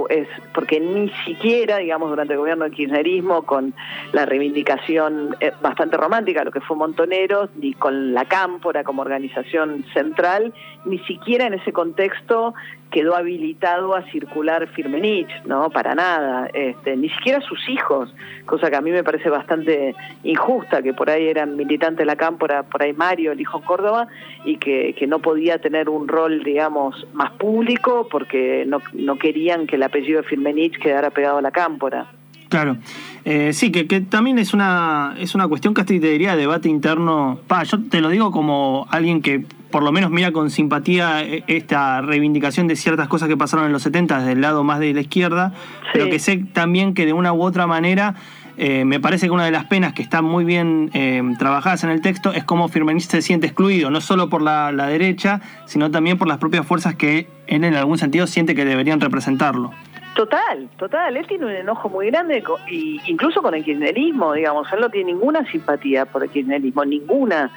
es 0.09 0.27
porque 0.53 0.79
ni 0.79 1.09
siquiera, 1.25 1.77
digamos, 1.77 2.09
durante 2.09 2.33
el 2.33 2.39
gobierno 2.39 2.65
del 2.65 2.73
kirchnerismo, 2.73 3.43
con 3.43 3.73
la 4.11 4.25
reivindicación 4.25 5.35
eh, 5.39 5.51
bastante 5.61 5.95
romántica, 5.95 6.43
lo 6.43 6.51
que 6.51 6.61
fue 6.61 6.75
Montoneros, 6.75 7.49
ni 7.55 7.73
con 7.73 8.13
la 8.13 8.25
Cámpora 8.25 8.83
como 8.83 9.01
organización 9.01 9.85
central, 9.93 10.53
ni 10.85 10.99
siquiera 10.99 11.47
en 11.47 11.53
ese 11.53 11.71
contexto 11.71 12.53
quedó 12.91 13.15
habilitado 13.15 13.95
a 13.95 14.03
circular 14.11 14.67
Firmenich, 14.69 15.29
¿no? 15.45 15.69
Para 15.69 15.95
nada, 15.95 16.47
este, 16.53 16.95
ni 16.95 17.09
siquiera 17.09 17.39
sus 17.41 17.69
hijos, 17.69 18.13
cosa 18.45 18.69
que 18.69 18.75
a 18.75 18.81
mí 18.81 18.91
me 18.91 19.03
parece 19.03 19.29
bastante 19.29 19.95
injusta, 20.23 20.81
que 20.81 20.93
por 20.93 21.09
ahí 21.09 21.27
eran 21.27 21.55
militantes 21.55 21.99
de 21.99 22.05
la 22.05 22.15
Cámpora, 22.15 22.63
por 22.63 22.81
ahí 22.81 22.93
Mario, 22.93 23.31
el 23.31 23.41
hijo 23.41 23.59
en 23.59 23.63
Córdoba, 23.63 24.07
y 24.45 24.57
que, 24.57 24.95
que 24.97 25.07
no 25.07 25.19
podía 25.19 25.59
tener 25.59 25.89
un 25.89 26.07
rol, 26.07 26.43
digamos, 26.43 27.07
más 27.13 27.31
público 27.31 28.07
porque 28.09 28.65
no, 28.67 28.81
no 28.93 29.17
querían 29.17 29.67
que 29.67 29.75
el 29.75 29.83
apellido 29.83 30.21
de 30.21 30.27
Firmenich 30.27 30.79
quedara 30.79 31.11
pegado 31.11 31.37
a 31.37 31.41
la 31.41 31.51
Cámpora. 31.51 32.07
Claro. 32.49 32.77
Eh, 33.25 33.53
sí, 33.53 33.71
que, 33.71 33.87
que 33.87 34.01
también 34.01 34.39
es 34.39 34.53
una, 34.55 35.15
es 35.19 35.35
una 35.35 35.47
cuestión 35.47 35.75
casi 35.75 35.99
te 35.99 36.07
diría 36.07 36.31
de 36.31 36.41
debate 36.41 36.67
interno. 36.67 37.39
Pa, 37.47 37.63
yo 37.63 37.77
te 37.89 38.01
lo 38.01 38.09
digo 38.09 38.31
como 38.31 38.87
alguien 38.89 39.21
que 39.21 39.45
por 39.71 39.83
lo 39.83 39.91
menos 39.91 40.11
mira 40.11 40.31
con 40.31 40.49
simpatía 40.49 41.23
eh, 41.23 41.43
esta 41.47 42.01
reivindicación 42.01 42.67
de 42.67 42.75
ciertas 42.75 43.07
cosas 43.07 43.27
que 43.27 43.37
pasaron 43.37 43.65
en 43.65 43.71
los 43.71 43.83
70 43.83 44.19
desde 44.19 44.31
el 44.33 44.41
lado 44.41 44.63
más 44.63 44.79
de 44.79 44.93
la 44.93 45.01
izquierda, 45.01 45.53
pero 45.93 46.09
que 46.09 46.19
sé 46.19 46.37
también 46.53 46.93
que 46.93 47.05
de 47.05 47.13
una 47.13 47.33
u 47.33 47.41
otra 47.41 47.67
manera 47.67 48.15
eh, 48.57 48.83
me 48.83 48.99
parece 48.99 49.27
que 49.27 49.31
una 49.31 49.45
de 49.45 49.51
las 49.51 49.65
penas 49.65 49.93
que 49.93 50.01
están 50.01 50.25
muy 50.25 50.43
bien 50.43 50.89
eh, 50.93 51.21
trabajadas 51.37 51.83
en 51.85 51.91
el 51.91 52.01
texto 52.01 52.33
es 52.33 52.43
cómo 52.43 52.67
Firmenich 52.67 53.07
se 53.07 53.21
siente 53.21 53.47
excluido, 53.47 53.89
no 53.89 54.01
solo 54.01 54.29
por 54.29 54.41
la, 54.41 54.71
la 54.73 54.87
derecha, 54.87 55.39
sino 55.65 55.91
también 55.91 56.17
por 56.17 56.27
las 56.27 56.39
propias 56.39 56.65
fuerzas 56.65 56.95
que 56.95 57.27
él 57.47 57.63
en 57.63 57.75
algún 57.75 57.97
sentido 57.97 58.27
siente 58.27 58.55
que 58.55 58.65
deberían 58.65 58.99
representarlo. 58.99 59.71
Total, 60.19 60.69
total. 60.75 61.15
Él 61.15 61.25
tiene 61.27 61.45
un 61.45 61.51
enojo 61.51 61.87
muy 61.87 62.07
grande, 62.07 62.43
y 62.69 62.99
incluso 63.05 63.41
con 63.41 63.55
el 63.55 63.63
kirchnerismo, 63.63 64.33
digamos. 64.33 64.67
Él 64.73 64.81
no 64.81 64.89
tiene 64.89 65.13
ninguna 65.13 65.49
simpatía 65.49 66.05
por 66.05 66.21
el 66.21 66.29
kirchnerismo, 66.29 66.83
ninguna. 66.83 67.49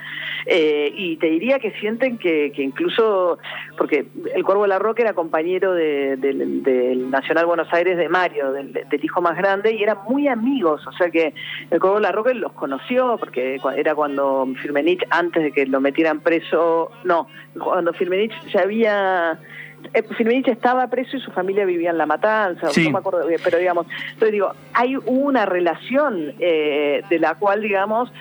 Eh, 0.47 0.93
y 0.95 1.17
te 1.17 1.27
diría 1.27 1.59
que 1.59 1.73
sienten 1.81 2.19
que, 2.19 2.53
que 2.55 2.63
incluso, 2.63 3.39
porque 3.77 4.07
el 4.33 4.45
Cuervo 4.45 4.63
de 4.63 4.69
la 4.69 4.79
Roca 4.79 5.03
era 5.03 5.13
compañero 5.13 5.75
de- 5.75 6.17
del, 6.17 7.11
Nacional 7.11 7.47
Buenos 7.47 7.67
Aires 7.73 7.97
de 7.99 8.09
Mario, 8.09 8.53
del, 8.53 8.73
del 8.73 9.05
hijo 9.05 9.21
más 9.21 9.37
grande, 9.37 9.73
y 9.73 9.83
eran 9.83 9.99
muy 10.09 10.29
amigos. 10.29 10.87
O 10.87 10.93
sea 10.93 11.11
que 11.11 11.35
el 11.69 11.81
Cuervo 11.81 11.97
de 11.97 12.03
la 12.03 12.13
Roca 12.13 12.33
los 12.33 12.53
conoció, 12.53 13.17
porque 13.19 13.59
era 13.77 13.97
cuando 13.97 14.47
Firmenich, 14.63 15.05
antes 15.11 15.43
de 15.43 15.51
que 15.51 15.67
lo 15.67 15.81
metieran 15.81 16.21
preso, 16.21 16.93
no, 17.03 17.27
cuando 17.59 17.93
Firmenich 17.93 18.33
ya 18.53 18.61
había 18.61 19.37
Firmenich 20.17 20.49
estaba 20.49 20.87
preso 20.89 21.17
y 21.17 21.21
su 21.21 21.31
familia 21.33 21.65
vivía 21.65 21.91
en 21.91 21.99
La 21.99 22.07
Matanza, 22.07 22.71
Sí. 22.71 22.85
no 22.85 22.93
me 22.93 22.99
acuerdo 22.99 23.27
bien, 23.27 23.41
pero 23.43 23.59
digamos, 23.59 23.87
entonces 24.09 24.33
digo, 24.33 24.53
hay 24.75 24.97
una 24.97 25.47
relación 25.47 26.35
eh, 26.39 27.03
de 27.09 27.19
la 27.19 27.35
cual, 27.35 27.63
digamos, 27.63 28.13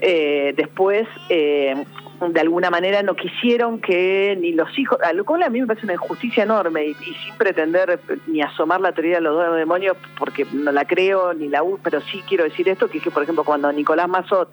eh, 0.00 0.54
después, 0.56 1.06
eh, 1.28 1.74
de 2.20 2.40
alguna 2.40 2.70
manera, 2.70 3.02
no 3.02 3.14
quisieron 3.14 3.80
que 3.80 4.36
ni 4.40 4.52
los 4.52 4.76
hijos, 4.78 4.98
a 5.02 5.12
lo 5.12 5.24
cual 5.24 5.42
a 5.42 5.50
mí 5.50 5.60
me 5.60 5.66
parece 5.66 5.86
una 5.86 5.94
injusticia 5.94 6.42
enorme 6.42 6.86
y, 6.86 6.90
y 6.90 7.14
sin 7.14 7.36
pretender 7.36 8.00
ni 8.26 8.42
asomar 8.42 8.80
la 8.80 8.92
teoría 8.92 9.16
de 9.16 9.22
los 9.22 9.56
demonios, 9.56 9.96
porque 10.18 10.46
no 10.52 10.72
la 10.72 10.84
creo 10.84 11.32
ni 11.34 11.48
la 11.48 11.62
uso, 11.62 11.80
pero 11.82 12.00
sí 12.00 12.22
quiero 12.28 12.44
decir 12.44 12.68
esto, 12.68 12.88
que 12.88 12.98
es 12.98 13.04
que, 13.04 13.10
por 13.10 13.22
ejemplo, 13.22 13.44
cuando 13.44 13.68
a 13.68 13.72
Nicolás 13.72 14.08
Mazot 14.08 14.50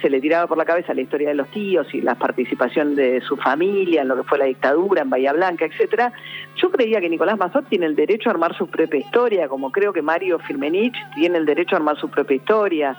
se 0.00 0.10
le 0.10 0.20
tiraba 0.20 0.46
por 0.46 0.58
la 0.58 0.64
cabeza 0.64 0.94
la 0.94 1.00
historia 1.00 1.28
de 1.28 1.34
los 1.34 1.48
tíos 1.48 1.92
y 1.92 2.00
la 2.00 2.14
participación 2.14 2.94
de 2.94 3.20
su 3.22 3.36
familia 3.36 4.02
en 4.02 4.08
lo 4.08 4.16
que 4.16 4.22
fue 4.22 4.38
la 4.38 4.44
dictadura 4.44 5.02
en 5.02 5.10
Bahía 5.10 5.32
Blanca, 5.32 5.64
etcétera, 5.64 6.12
yo 6.56 6.70
creía 6.70 7.00
que 7.00 7.08
Nicolás 7.08 7.38
Mazot 7.38 7.68
tiene 7.68 7.86
el 7.86 7.96
derecho 7.96 8.28
a 8.28 8.32
armar 8.32 8.56
su 8.56 8.68
propia 8.68 9.00
historia, 9.00 9.48
como 9.48 9.72
creo 9.72 9.92
que 9.92 10.02
Mario 10.02 10.38
Firmenich 10.38 10.96
tiene 11.14 11.38
el 11.38 11.46
derecho 11.46 11.74
a 11.74 11.78
armar 11.78 11.98
su 11.98 12.08
propia 12.08 12.36
historia. 12.36 12.96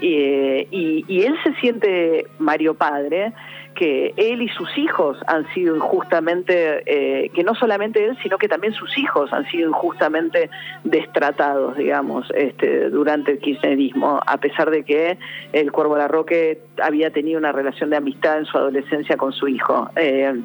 Eh, 0.00 0.66
y, 0.70 1.04
y 1.08 1.22
él 1.24 1.36
se 1.44 1.52
siente 1.54 2.26
Mario 2.38 2.74
padre, 2.74 3.34
que 3.74 4.12
él 4.16 4.42
y 4.42 4.48
sus 4.48 4.76
hijos 4.76 5.18
han 5.26 5.46
sido 5.54 5.76
injustamente, 5.76 6.82
eh, 6.86 7.30
que 7.30 7.42
no 7.42 7.54
solamente 7.54 8.04
él, 8.04 8.16
sino 8.22 8.38
que 8.38 8.48
también 8.48 8.72
sus 8.74 8.96
hijos 8.98 9.32
han 9.32 9.46
sido 9.50 9.68
injustamente 9.68 10.50
destratados, 10.84 11.76
digamos, 11.76 12.26
este, 12.34 12.90
durante 12.90 13.32
el 13.32 13.38
kirchnerismo, 13.38 14.20
a 14.26 14.36
pesar 14.38 14.70
de 14.70 14.84
que 14.84 15.18
el 15.52 15.72
Cuervo 15.72 15.96
Larroque 15.96 16.60
había 16.82 17.10
tenido 17.10 17.38
una 17.38 17.52
relación 17.52 17.90
de 17.90 17.96
amistad 17.96 18.38
en 18.38 18.46
su 18.46 18.58
adolescencia 18.58 19.16
con 19.16 19.32
su 19.32 19.48
hijo. 19.48 19.88
Eh, 19.96 20.40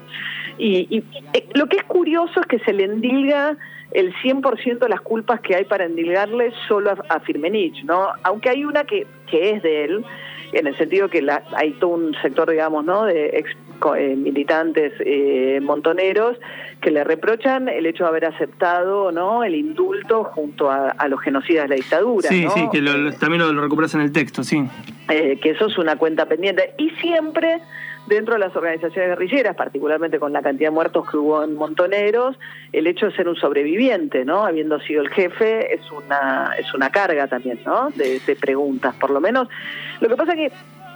y, 0.57 1.03
eh, 1.33 1.47
lo 1.53 1.67
que 1.67 1.77
es 1.77 1.83
curioso 1.83 2.39
es 2.39 2.47
que 2.47 2.59
se 2.59 2.73
le 2.73 2.85
endilga 2.85 3.57
el 3.91 4.13
100% 4.15 4.79
de 4.79 4.89
las 4.89 5.01
culpas 5.01 5.39
que 5.41 5.55
hay 5.55 5.65
para 5.65 5.85
endilgarle 5.85 6.51
solo 6.67 6.91
a 7.07 7.19
Firmenich, 7.21 7.83
¿no? 7.85 8.09
Aunque 8.23 8.49
hay 8.49 8.65
una 8.65 8.83
que, 8.83 9.07
que 9.29 9.51
es 9.51 9.63
de 9.63 9.85
él, 9.85 10.05
en 10.53 10.67
el 10.67 10.77
sentido 10.77 11.09
que 11.09 11.21
la, 11.21 11.43
hay 11.55 11.71
todo 11.73 11.91
un 11.91 12.15
sector, 12.21 12.49
digamos, 12.49 12.85
¿no? 12.85 13.05
de 13.05 13.27
ex, 13.39 13.49
eh, 13.97 14.15
militantes 14.15 14.93
eh, 14.99 15.59
montoneros 15.61 16.37
que 16.81 16.91
le 16.91 17.03
reprochan 17.03 17.67
el 17.67 17.85
hecho 17.85 18.03
de 18.05 18.09
haber 18.09 18.25
aceptado 18.25 19.11
¿no? 19.11 19.43
el 19.43 19.55
indulto 19.55 20.23
junto 20.23 20.69
a, 20.71 20.89
a 20.91 21.07
los 21.07 21.19
genocidas 21.21 21.63
de 21.63 21.69
la 21.69 21.75
dictadura. 21.75 22.29
Sí, 22.29 22.45
¿no? 22.45 22.51
sí, 22.51 22.61
que 22.71 22.79
lo- 22.81 22.95
lo- 22.97 23.13
también 23.13 23.41
lo, 23.41 23.51
lo 23.51 23.61
recuperas 23.63 23.93
en 23.95 24.01
el 24.01 24.11
texto, 24.11 24.43
sí. 24.43 24.63
eh, 25.09 25.37
que 25.41 25.49
eso 25.51 25.65
es 25.65 25.77
una 25.77 25.97
cuenta 25.97 26.25
pendiente. 26.27 26.73
Y 26.77 26.89
siempre 27.01 27.57
dentro 28.07 28.35
de 28.35 28.39
las 28.39 28.55
organizaciones 28.55 29.09
guerrilleras, 29.09 29.55
particularmente 29.55 30.19
con 30.19 30.33
la 30.33 30.41
cantidad 30.41 30.69
de 30.69 30.75
muertos 30.75 31.09
que 31.09 31.17
hubo 31.17 31.43
en 31.43 31.55
Montoneros, 31.55 32.37
el 32.71 32.87
hecho 32.87 33.07
de 33.07 33.15
ser 33.15 33.27
un 33.27 33.35
sobreviviente, 33.35 34.25
¿no? 34.25 34.45
Habiendo 34.45 34.79
sido 34.79 35.01
el 35.01 35.09
jefe, 35.09 35.73
es 35.73 35.91
una, 35.91 36.53
es 36.57 36.73
una 36.73 36.89
carga 36.89 37.27
también, 37.27 37.59
¿no? 37.65 37.89
De, 37.91 38.19
preguntas, 38.39 38.95
por 38.95 39.11
lo 39.11 39.21
menos. 39.21 39.47
Lo 40.01 40.09
que 40.09 40.15
pasa 40.15 40.33
que 40.35 40.51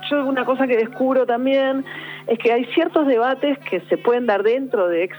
yo 0.09 0.25
una 0.25 0.45
cosa 0.45 0.67
que 0.67 0.77
descubro 0.77 1.25
también 1.25 1.85
es 2.27 2.37
que 2.39 2.51
hay 2.51 2.65
ciertos 2.65 3.07
debates 3.07 3.57
que 3.59 3.79
se 3.81 3.97
pueden 3.97 4.25
dar 4.25 4.43
dentro 4.43 4.87
de 4.87 5.03
ex 5.03 5.17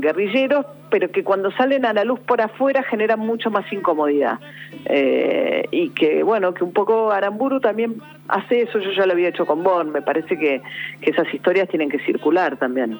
guerrilleros, 0.00 0.66
pero 0.90 1.10
que 1.10 1.24
cuando 1.24 1.50
salen 1.52 1.84
a 1.84 1.92
la 1.92 2.04
luz 2.04 2.20
por 2.20 2.40
afuera 2.40 2.82
generan 2.84 3.18
mucho 3.20 3.50
más 3.50 3.70
incomodidad. 3.72 4.38
Eh, 4.84 5.66
y 5.72 5.90
que, 5.90 6.22
bueno, 6.22 6.54
que 6.54 6.62
un 6.62 6.72
poco 6.72 7.10
Aramburu 7.10 7.60
también 7.60 7.96
hace 8.28 8.62
eso, 8.62 8.78
yo 8.78 8.90
ya 8.92 9.04
lo 9.06 9.12
había 9.12 9.28
hecho 9.28 9.46
con 9.46 9.62
Bon, 9.64 9.90
me 9.90 10.02
parece 10.02 10.38
que, 10.38 10.62
que 11.00 11.10
esas 11.10 11.32
historias 11.32 11.68
tienen 11.68 11.88
que 11.88 11.98
circular 12.00 12.56
también. 12.56 12.98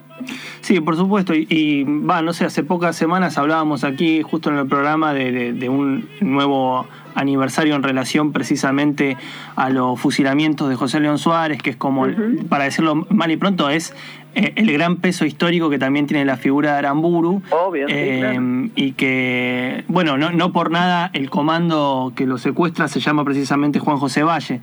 Sí, 0.60 0.80
por 0.80 0.96
supuesto. 0.96 1.32
Y, 1.34 1.84
va, 1.84 2.22
no 2.22 2.32
sé, 2.32 2.44
hace 2.44 2.64
pocas 2.64 2.96
semanas 2.96 3.38
hablábamos 3.38 3.84
aquí, 3.84 4.22
justo 4.22 4.50
en 4.50 4.58
el 4.58 4.66
programa, 4.66 5.12
de, 5.14 5.30
de- 5.32 5.52
de 5.52 5.68
un 5.68 6.08
nuevo 6.20 6.86
aniversario 7.14 7.74
en 7.76 7.82
relación 7.82 8.32
precisamente 8.32 9.16
a 9.56 9.70
los 9.70 9.98
fusilamientos 9.98 10.68
de 10.68 10.74
José 10.76 11.00
León 11.00 11.16
Suárez, 11.18 11.62
que 11.62 11.70
es 11.70 11.76
como, 11.76 12.06
para 12.50 12.64
decirlo 12.64 13.06
mal 13.08 13.30
y 13.30 13.36
pronto, 13.38 13.70
es 13.70 13.94
eh, 14.36 14.52
el 14.56 14.72
gran 14.72 14.96
peso 14.96 15.24
histórico 15.24 15.68
que 15.70 15.78
también 15.78 16.06
tiene 16.06 16.24
la 16.24 16.36
figura 16.36 16.72
de 16.72 16.78
Aramburu. 16.78 17.42
Obvio, 17.50 17.88
sí, 17.88 17.94
eh, 17.96 18.18
claro. 18.20 18.42
Y 18.76 18.92
que, 18.92 19.84
bueno, 19.88 20.16
no, 20.18 20.30
no 20.30 20.52
por 20.52 20.70
nada 20.70 21.10
el 21.12 21.30
comando 21.30 22.12
que 22.14 22.26
lo 22.26 22.38
secuestra 22.38 22.86
se 22.88 23.00
llama 23.00 23.24
precisamente 23.24 23.78
Juan 23.78 23.96
José 23.96 24.22
Valle. 24.22 24.60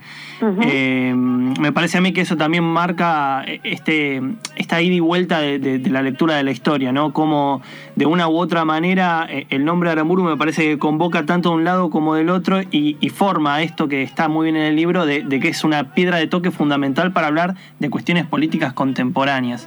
Eh, 0.61 1.13
me 1.15 1.71
parece 1.71 1.97
a 1.97 2.01
mí 2.01 2.11
que 2.13 2.21
eso 2.21 2.35
también 2.37 2.63
marca 2.63 3.45
este, 3.63 4.21
esta 4.55 4.81
ida 4.81 4.93
y 4.95 4.99
vuelta 4.99 5.39
de, 5.39 5.59
de- 5.59 5.79
de 5.79 5.89
la 5.89 6.01
lectura 6.01 6.35
de 6.35 6.43
la 6.43 6.51
historia, 6.51 6.91
¿no? 6.91 7.13
Como 7.13 7.61
de 7.95 8.05
una 8.05 8.27
u 8.27 8.37
otra 8.37 8.65
manera 8.65 9.25
eh, 9.29 9.47
el 9.49 9.65
nombre 9.65 9.89
de 9.89 9.93
Aramburu 9.93 10.23
me 10.23 10.37
parece 10.37 10.63
que 10.63 10.77
convoca 10.77 11.25
tanto 11.25 11.49
de 11.49 11.55
un 11.55 11.63
lado 11.63 11.89
como 11.89 12.15
del 12.15 12.29
otro 12.29 12.61
y, 12.61 12.97
y 12.99 13.09
forma 13.09 13.61
esto 13.61 13.87
que 13.87 14.03
está 14.03 14.27
muy 14.27 14.45
bien 14.45 14.55
en 14.57 14.63
el 14.63 14.75
libro 14.75 15.05
de, 15.05 15.23
de 15.23 15.39
que 15.39 15.47
es 15.49 15.63
una 15.63 15.93
piedra 15.93 16.17
de 16.17 16.27
toque 16.27 16.51
fundamental 16.51 17.11
para 17.13 17.27
hablar 17.27 17.55
de 17.79 17.89
cuestiones 17.89 18.25
políticas 18.25 18.73
contemporáneas. 18.73 19.62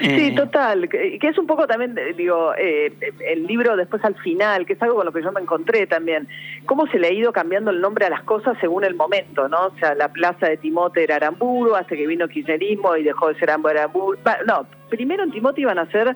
Sí, 0.00 0.06
Eh, 0.28 0.34
total, 0.36 0.88
que, 0.90 1.18
es 1.22 1.38
un 1.38 1.46
poco 1.46 1.66
también, 1.66 1.96
eh, 1.96 2.12
digo, 2.14 2.52
eh, 2.58 2.92
el 3.26 3.46
libro 3.46 3.76
después 3.76 4.04
al 4.04 4.14
final, 4.16 4.66
que 4.66 4.74
es 4.74 4.82
algo 4.82 4.96
con 4.96 5.06
lo 5.06 5.12
que 5.12 5.22
yo 5.22 5.32
me 5.32 5.40
encontré 5.40 5.86
también, 5.86 6.28
cómo 6.66 6.86
se 6.88 6.98
le 6.98 7.08
ha 7.08 7.12
ido 7.12 7.32
cambiando 7.32 7.70
el 7.70 7.80
nombre 7.80 8.04
a 8.04 8.10
las 8.10 8.22
cosas 8.22 8.58
según 8.60 8.84
el 8.84 8.94
momento, 8.94 9.48
¿no? 9.48 9.68
O 9.68 9.78
sea, 9.78 9.94
la 9.94 10.08
plaza 10.12 10.48
de 10.48 10.58
Timote 10.58 11.02
era 11.02 11.16
Aramburu, 11.16 11.74
hasta 11.76 11.96
que 11.96 12.06
vino 12.06 12.28
kirchnerismo 12.28 12.94
y 12.96 13.04
dejó 13.04 13.28
de 13.28 13.38
ser 13.38 13.50
Aramburu. 13.50 14.18
No, 14.46 14.66
primero 14.90 15.22
en 15.22 15.30
Timote 15.30 15.62
iban 15.62 15.78
a 15.78 15.90
ser 15.90 16.14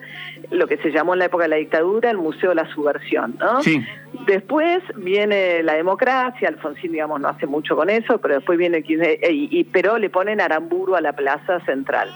lo 0.50 0.66
que 0.66 0.76
se 0.78 0.90
llamó 0.90 1.14
en 1.14 1.20
la 1.20 1.24
época 1.26 1.44
de 1.44 1.48
la 1.48 1.56
dictadura 1.56 2.10
el 2.10 2.18
Museo 2.18 2.50
de 2.50 2.56
la 2.56 2.66
Subversión, 2.74 3.36
¿no? 3.40 3.62
Sí. 3.62 3.82
Después 4.26 4.82
viene 4.96 5.62
la 5.62 5.74
democracia, 5.74 6.48
Alfonsín, 6.48 6.92
digamos, 6.92 7.18
no 7.20 7.28
hace 7.28 7.46
mucho 7.46 7.76
con 7.76 7.88
eso, 7.88 8.18
pero 8.18 8.34
después 8.34 8.58
viene 8.58 8.84
eh, 8.86 9.18
y, 9.32 9.48
y- 9.58 9.64
pero 9.64 9.96
le 9.98 10.10
ponen 10.10 10.40
Aramburu 10.40 10.96
a 10.96 11.00
la 11.00 11.14
plaza 11.14 11.60
central. 11.64 12.10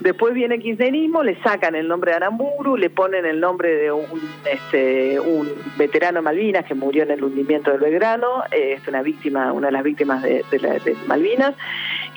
Después 0.00 0.32
viene 0.32 0.56
el 0.56 0.62
kirchnerismo, 0.62 1.22
le 1.24 1.40
sacan 1.42 1.74
el 1.74 1.88
nombre 1.88 2.12
de 2.12 2.16
Aramburu, 2.18 2.76
le 2.76 2.88
ponen 2.88 3.26
el 3.26 3.40
nombre 3.40 3.74
de 3.74 3.90
un, 3.90 4.06
este, 4.50 5.18
un 5.18 5.48
veterano 5.76 6.22
Malvinas 6.22 6.64
que 6.66 6.74
murió 6.74 7.02
en 7.02 7.10
el 7.10 7.24
hundimiento 7.24 7.70
del 7.72 7.80
Belgrano, 7.80 8.44
eh, 8.52 8.74
es 8.80 8.86
una 8.86 9.02
víctima, 9.02 9.52
una 9.52 9.66
de 9.68 9.72
las 9.72 9.82
víctimas 9.82 10.22
de 10.22 10.44
la- 10.62 10.74
de 10.78 10.96
Malvinas. 11.06 11.54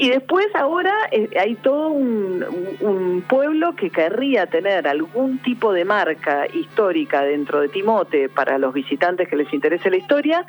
Y 0.01 0.09
después 0.09 0.47
ahora 0.55 0.91
eh, 1.11 1.29
hay 1.39 1.53
todo 1.53 1.89
un, 1.89 3.23
pueblo 3.29 3.75
que 3.75 3.91
querría 3.91 4.47
tener 4.47 4.87
algún 4.87 5.37
tipo 5.37 5.71
de 5.73 5.85
marca 5.85 6.47
histórica 6.51 7.21
dentro 7.21 7.61
de 7.61 7.69
Timote 7.69 8.27
para 8.27 8.57
los 8.57 8.73
visitantes 8.73 9.29
que 9.29 9.35
les 9.35 9.53
interese 9.53 9.91
la 9.91 9.97
historia, 9.97 10.43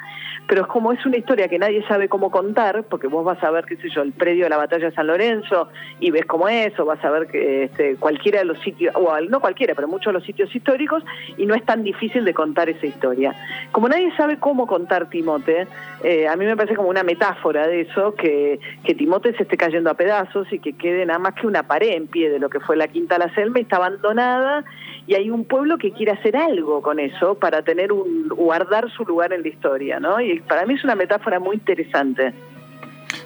pero 0.49 0.63
es 0.63 0.67
como 0.69 0.91
es 0.93 1.05
una 1.05 1.19
historia 1.19 1.49
que 1.49 1.59
nadie 1.59 1.87
sabe 1.87 2.09
cómo 2.09 2.31
contar, 2.31 2.85
porque 2.85 3.09
vos 3.09 3.25
vas 3.25 3.43
a 3.45 3.51
ver, 3.51 3.67
qué 3.67 3.77
sé 3.77 3.91
yo, 3.91 4.01
el 4.01 4.13
predio 4.13 4.45
de 4.45 4.51
la 4.51 4.57
batalla 4.57 4.87
de 4.87 4.95
San 4.95 5.07
Lorenzo 5.07 5.69
y 6.01 6.11
ves 6.11 6.25
cómo 6.25 6.49
es, 6.49 6.79
o 6.81 6.87
vas 6.87 7.05
a 7.05 7.11
ver 7.11 7.27
que 7.27 7.65
este, 7.65 7.97
cualquiera 7.97 8.39
de 8.39 8.47
los 8.47 8.59
sitios, 8.61 8.95
o 8.97 9.21
no 9.21 9.41
cualquiera, 9.41 9.75
pero 9.75 9.87
muchos 9.87 10.07
de 10.07 10.15
los 10.15 10.25
sitios 10.25 10.55
históricos, 10.57 11.05
y 11.37 11.45
no 11.45 11.55
es 11.55 11.65
tan 11.65 11.85
difícil 11.85 12.25
de 12.25 12.33
contar 12.33 12.71
esa 12.71 12.87
historia. 12.87 13.35
Como 13.71 13.89
nadie 13.89 14.11
sabe 14.17 14.39
cómo 14.39 14.67
contar 14.67 15.11
Timote, 15.11 15.67
eh, 16.03 16.27
a 16.27 16.37
mí 16.37 16.47
me 16.47 16.57
parece 16.57 16.75
como 16.75 16.89
una 16.89 17.03
metáfora 17.03 17.67
de 17.67 17.83
eso, 17.83 18.15
que, 18.15 18.59
que 18.83 18.95
Timote 18.95 19.35
se 19.35 19.42
esté 19.43 19.57
cayendo 19.57 19.91
a 19.91 19.95
pedazos 19.95 20.53
y 20.53 20.59
que 20.59 20.73
quede 20.73 21.07
nada 21.07 21.19
más 21.19 21.35
que 21.35 21.47
una 21.47 21.65
pared 21.65 21.91
en 21.91 22.07
pie 22.07 22.31
de 22.31 22.39
lo 22.39 22.49
que 22.51 22.61
fue 22.61 22.77
la 22.77 22.89
Quinta 22.89 23.19
La 23.19 23.33
Selma, 23.35 23.59
y 23.59 23.63
está 23.63 23.77
abandonada, 23.77 24.65
y 25.07 25.15
hay 25.15 25.31
un 25.31 25.45
pueblo 25.45 25.79
que 25.79 25.93
quiere 25.93 26.13
hacer 26.13 26.37
algo 26.37 26.83
con 26.83 26.99
eso 26.99 27.35
para 27.35 27.63
tener 27.63 27.93
un 27.93 28.29
guardar 28.29 28.91
su 28.91 29.05
lugar 29.05 29.33
en 29.33 29.43
la 29.43 29.49
historia, 29.49 30.01
¿no? 30.01 30.21
Y 30.21 30.41
para 30.41 30.65
mí 30.67 30.75
es 30.75 30.85
una 30.85 30.95
metáfora 30.95 31.41
muy 31.41 31.57
interesante. 31.57 32.33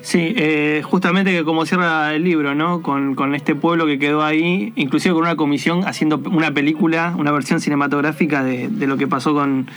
Sí, 0.00 0.34
eh, 0.36 0.82
justamente 0.84 1.32
que 1.32 1.44
como 1.44 1.64
cierra 1.66 2.14
el 2.14 2.24
libro, 2.24 2.54
¿no? 2.54 2.82
Con, 2.82 3.14
con 3.14 3.34
este 3.34 3.54
pueblo 3.54 3.86
que 3.86 3.98
quedó 3.98 4.22
ahí, 4.22 4.72
inclusive 4.76 5.14
con 5.14 5.24
una 5.24 5.36
comisión 5.36 5.82
haciendo 5.84 6.20
una 6.30 6.52
película, 6.52 7.14
una 7.18 7.32
versión 7.32 7.60
cinematográfica 7.60 8.42
de, 8.42 8.68
de 8.68 8.86
lo 8.86 8.96
que 8.96 9.06
pasó 9.06 9.34
con, 9.34 9.68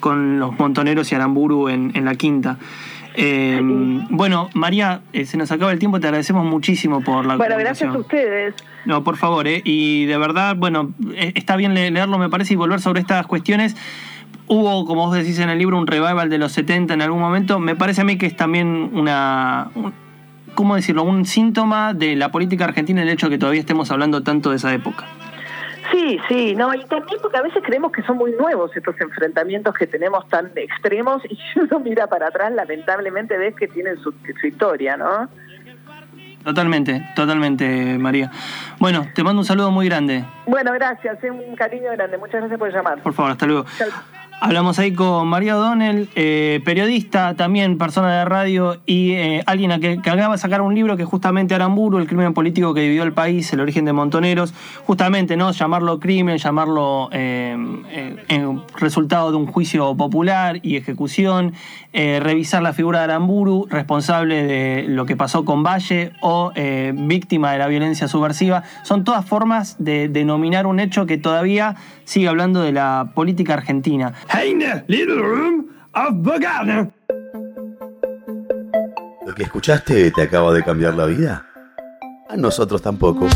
con 0.00 0.38
los 0.38 0.58
montoneros 0.58 1.10
y 1.10 1.14
Aramburu 1.14 1.68
en, 1.68 1.92
en 1.94 2.04
la 2.04 2.14
quinta. 2.14 2.58
Eh, 3.14 3.60
bueno, 4.10 4.48
María, 4.54 5.00
eh, 5.12 5.26
se 5.26 5.36
nos 5.36 5.50
acaba 5.52 5.72
el 5.72 5.78
tiempo, 5.78 6.00
te 6.00 6.06
agradecemos 6.06 6.44
muchísimo 6.44 7.02
por 7.02 7.26
la 7.26 7.36
Bueno, 7.36 7.56
gracias 7.58 7.94
a 7.94 7.98
ustedes. 7.98 8.54
No, 8.84 9.04
por 9.04 9.16
favor, 9.16 9.46
¿eh? 9.46 9.60
y 9.64 10.06
de 10.06 10.16
verdad, 10.18 10.56
bueno, 10.56 10.92
eh, 11.14 11.32
está 11.34 11.56
bien 11.56 11.74
le- 11.74 11.90
leerlo, 11.90 12.18
me 12.18 12.28
parece, 12.30 12.54
y 12.54 12.56
volver 12.56 12.80
sobre 12.80 13.00
estas 13.00 13.26
cuestiones. 13.26 13.76
Hubo, 14.48 14.84
como 14.86 15.06
vos 15.06 15.14
decís 15.14 15.38
en 15.38 15.50
el 15.50 15.58
libro, 15.58 15.78
un 15.78 15.86
revival 15.86 16.28
de 16.28 16.38
los 16.38 16.52
70 16.52 16.94
en 16.94 17.02
algún 17.02 17.20
momento. 17.20 17.58
Me 17.58 17.76
parece 17.76 18.00
a 18.00 18.04
mí 18.04 18.16
que 18.18 18.26
es 18.26 18.36
también 18.36 18.90
una. 18.92 19.70
un- 19.74 19.92
¿Cómo 20.54 20.74
decirlo? 20.76 21.02
Un 21.04 21.24
síntoma 21.24 21.94
de 21.94 22.14
la 22.14 22.30
política 22.30 22.64
argentina 22.66 23.00
el 23.02 23.08
hecho 23.08 23.26
de 23.26 23.36
que 23.36 23.38
todavía 23.38 23.60
estemos 23.60 23.90
hablando 23.90 24.22
tanto 24.22 24.50
de 24.50 24.56
esa 24.56 24.74
época. 24.74 25.06
Sí, 25.92 26.18
sí, 26.26 26.54
no, 26.56 26.74
y 26.74 26.82
también 26.86 27.18
porque 27.20 27.36
a 27.36 27.42
veces 27.42 27.62
creemos 27.64 27.92
que 27.92 28.02
son 28.02 28.16
muy 28.16 28.32
nuevos 28.32 28.74
estos 28.74 28.98
enfrentamientos 28.98 29.74
que 29.74 29.86
tenemos 29.86 30.26
tan 30.28 30.50
extremos 30.56 31.22
y 31.28 31.36
si 31.36 31.60
uno 31.60 31.80
mira 31.80 32.06
para 32.06 32.28
atrás, 32.28 32.50
lamentablemente 32.52 33.36
ves 33.36 33.54
que 33.54 33.68
tienen 33.68 33.98
su, 33.98 34.12
su 34.40 34.46
historia, 34.46 34.96
¿no? 34.96 35.28
Totalmente, 36.44 37.06
totalmente, 37.14 37.98
María. 37.98 38.30
Bueno, 38.80 39.06
te 39.14 39.22
mando 39.22 39.42
un 39.42 39.46
saludo 39.46 39.70
muy 39.70 39.86
grande. 39.86 40.24
Bueno, 40.46 40.72
gracias, 40.72 41.22
es 41.22 41.30
un 41.30 41.54
cariño 41.54 41.92
grande, 41.92 42.18
muchas 42.18 42.40
gracias 42.40 42.58
por 42.58 42.72
llamar. 42.72 43.00
Por 43.02 43.12
favor, 43.12 43.32
hasta 43.32 43.46
luego. 43.46 43.66
Hablamos 44.44 44.80
ahí 44.80 44.92
con 44.92 45.28
María 45.28 45.56
O'Donnell, 45.56 46.08
eh, 46.16 46.60
periodista, 46.64 47.36
también 47.36 47.78
persona 47.78 48.18
de 48.18 48.24
radio 48.24 48.82
y 48.86 49.12
eh, 49.12 49.44
alguien 49.46 49.70
a 49.70 49.78
que, 49.78 50.00
acaba 50.00 50.34
de 50.34 50.38
sacar 50.38 50.62
un 50.62 50.74
libro 50.74 50.96
que 50.96 51.04
justamente 51.04 51.54
Aramburu, 51.54 51.98
el 51.98 52.08
crimen 52.08 52.34
político 52.34 52.74
que 52.74 52.80
dividió 52.80 53.04
el 53.04 53.12
país, 53.12 53.52
el 53.52 53.60
origen 53.60 53.84
de 53.84 53.92
Montoneros, 53.92 54.52
justamente 54.84 55.36
no 55.36 55.52
llamarlo 55.52 56.00
crimen, 56.00 56.38
llamarlo 56.38 57.08
eh, 57.12 57.56
resultado 58.80 59.30
de 59.30 59.36
un 59.36 59.46
juicio 59.46 59.96
popular 59.96 60.58
y 60.64 60.74
ejecución, 60.74 61.52
revisar 61.92 62.62
la 62.62 62.72
figura 62.72 62.98
de 62.98 63.04
Aramburu, 63.04 63.68
responsable 63.70 64.42
de 64.42 64.84
lo 64.88 65.06
que 65.06 65.14
pasó 65.14 65.44
con 65.44 65.62
Valle 65.62 66.14
o 66.20 66.50
víctima 66.94 67.52
de 67.52 67.58
la 67.58 67.68
violencia 67.68 68.08
subversiva, 68.08 68.64
son 68.82 69.04
todas 69.04 69.24
formas 69.24 69.76
de 69.78 70.08
denominar 70.08 70.66
un 70.66 70.80
hecho 70.80 71.06
que 71.06 71.16
todavía 71.16 71.76
sigue 72.04 72.28
hablando 72.28 72.62
de 72.62 72.72
la 72.72 73.12
política 73.14 73.54
argentina. 73.54 74.12
Eine 74.32 74.84
little 74.88 75.16
room 75.16 75.66
of 75.94 76.10
Bogana. 76.14 76.90
¿Lo 79.26 79.34
que 79.34 79.44
escuchaste 79.44 80.10
te 80.10 80.22
acaba 80.22 80.52
de 80.52 80.62
cambiar 80.62 80.94
la 80.94 81.06
vida? 81.06 81.46
A 82.28 82.36
nosotros 82.36 82.82
tampoco. 82.82 83.28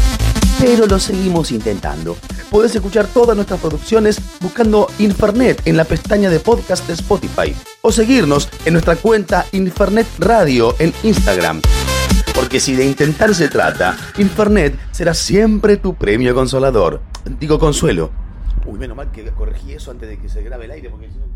Pero 0.59 0.87
lo 0.87 0.99
seguimos 0.99 1.53
intentando. 1.53 2.17
Puedes 2.51 2.75
escuchar 2.75 3.07
todas 3.07 3.37
nuestras 3.37 3.61
producciones 3.61 4.21
buscando 4.41 4.89
Infernet 4.99 5.67
en 5.67 5.77
la 5.77 5.85
pestaña 5.85 6.31
de 6.31 6.41
podcast 6.41 6.87
de 6.87 6.95
Spotify 6.95 7.55
o 7.83 7.93
seguirnos 7.93 8.49
en 8.65 8.73
nuestra 8.73 8.97
cuenta 8.97 9.45
Infernet 9.53 10.07
Radio 10.19 10.75
en 10.79 10.93
Instagram. 11.03 11.61
Porque 12.35 12.61
si 12.61 12.75
de 12.75 12.87
intentar 12.87 13.35
se 13.35 13.49
trata, 13.49 13.97
Infernet 14.19 14.79
será 14.93 15.15
siempre 15.15 15.77
tu 15.77 15.95
premio 15.95 16.35
consolador. 16.35 17.03
Digo 17.39 17.59
consuelo. 17.59 18.26
Uy, 18.67 18.79
menos 18.79 18.97
mal 18.97 19.11
que 19.13 19.25
corregí 19.31 19.73
eso 19.73 19.91
antes 19.91 20.09
de 20.09 20.19
que 20.19 20.29
se 20.29 20.43
grabe 20.43 20.65
el 20.65 20.73
aire 20.73 20.91
porque 20.91 21.09
si 21.11 21.19
no- 21.19 21.27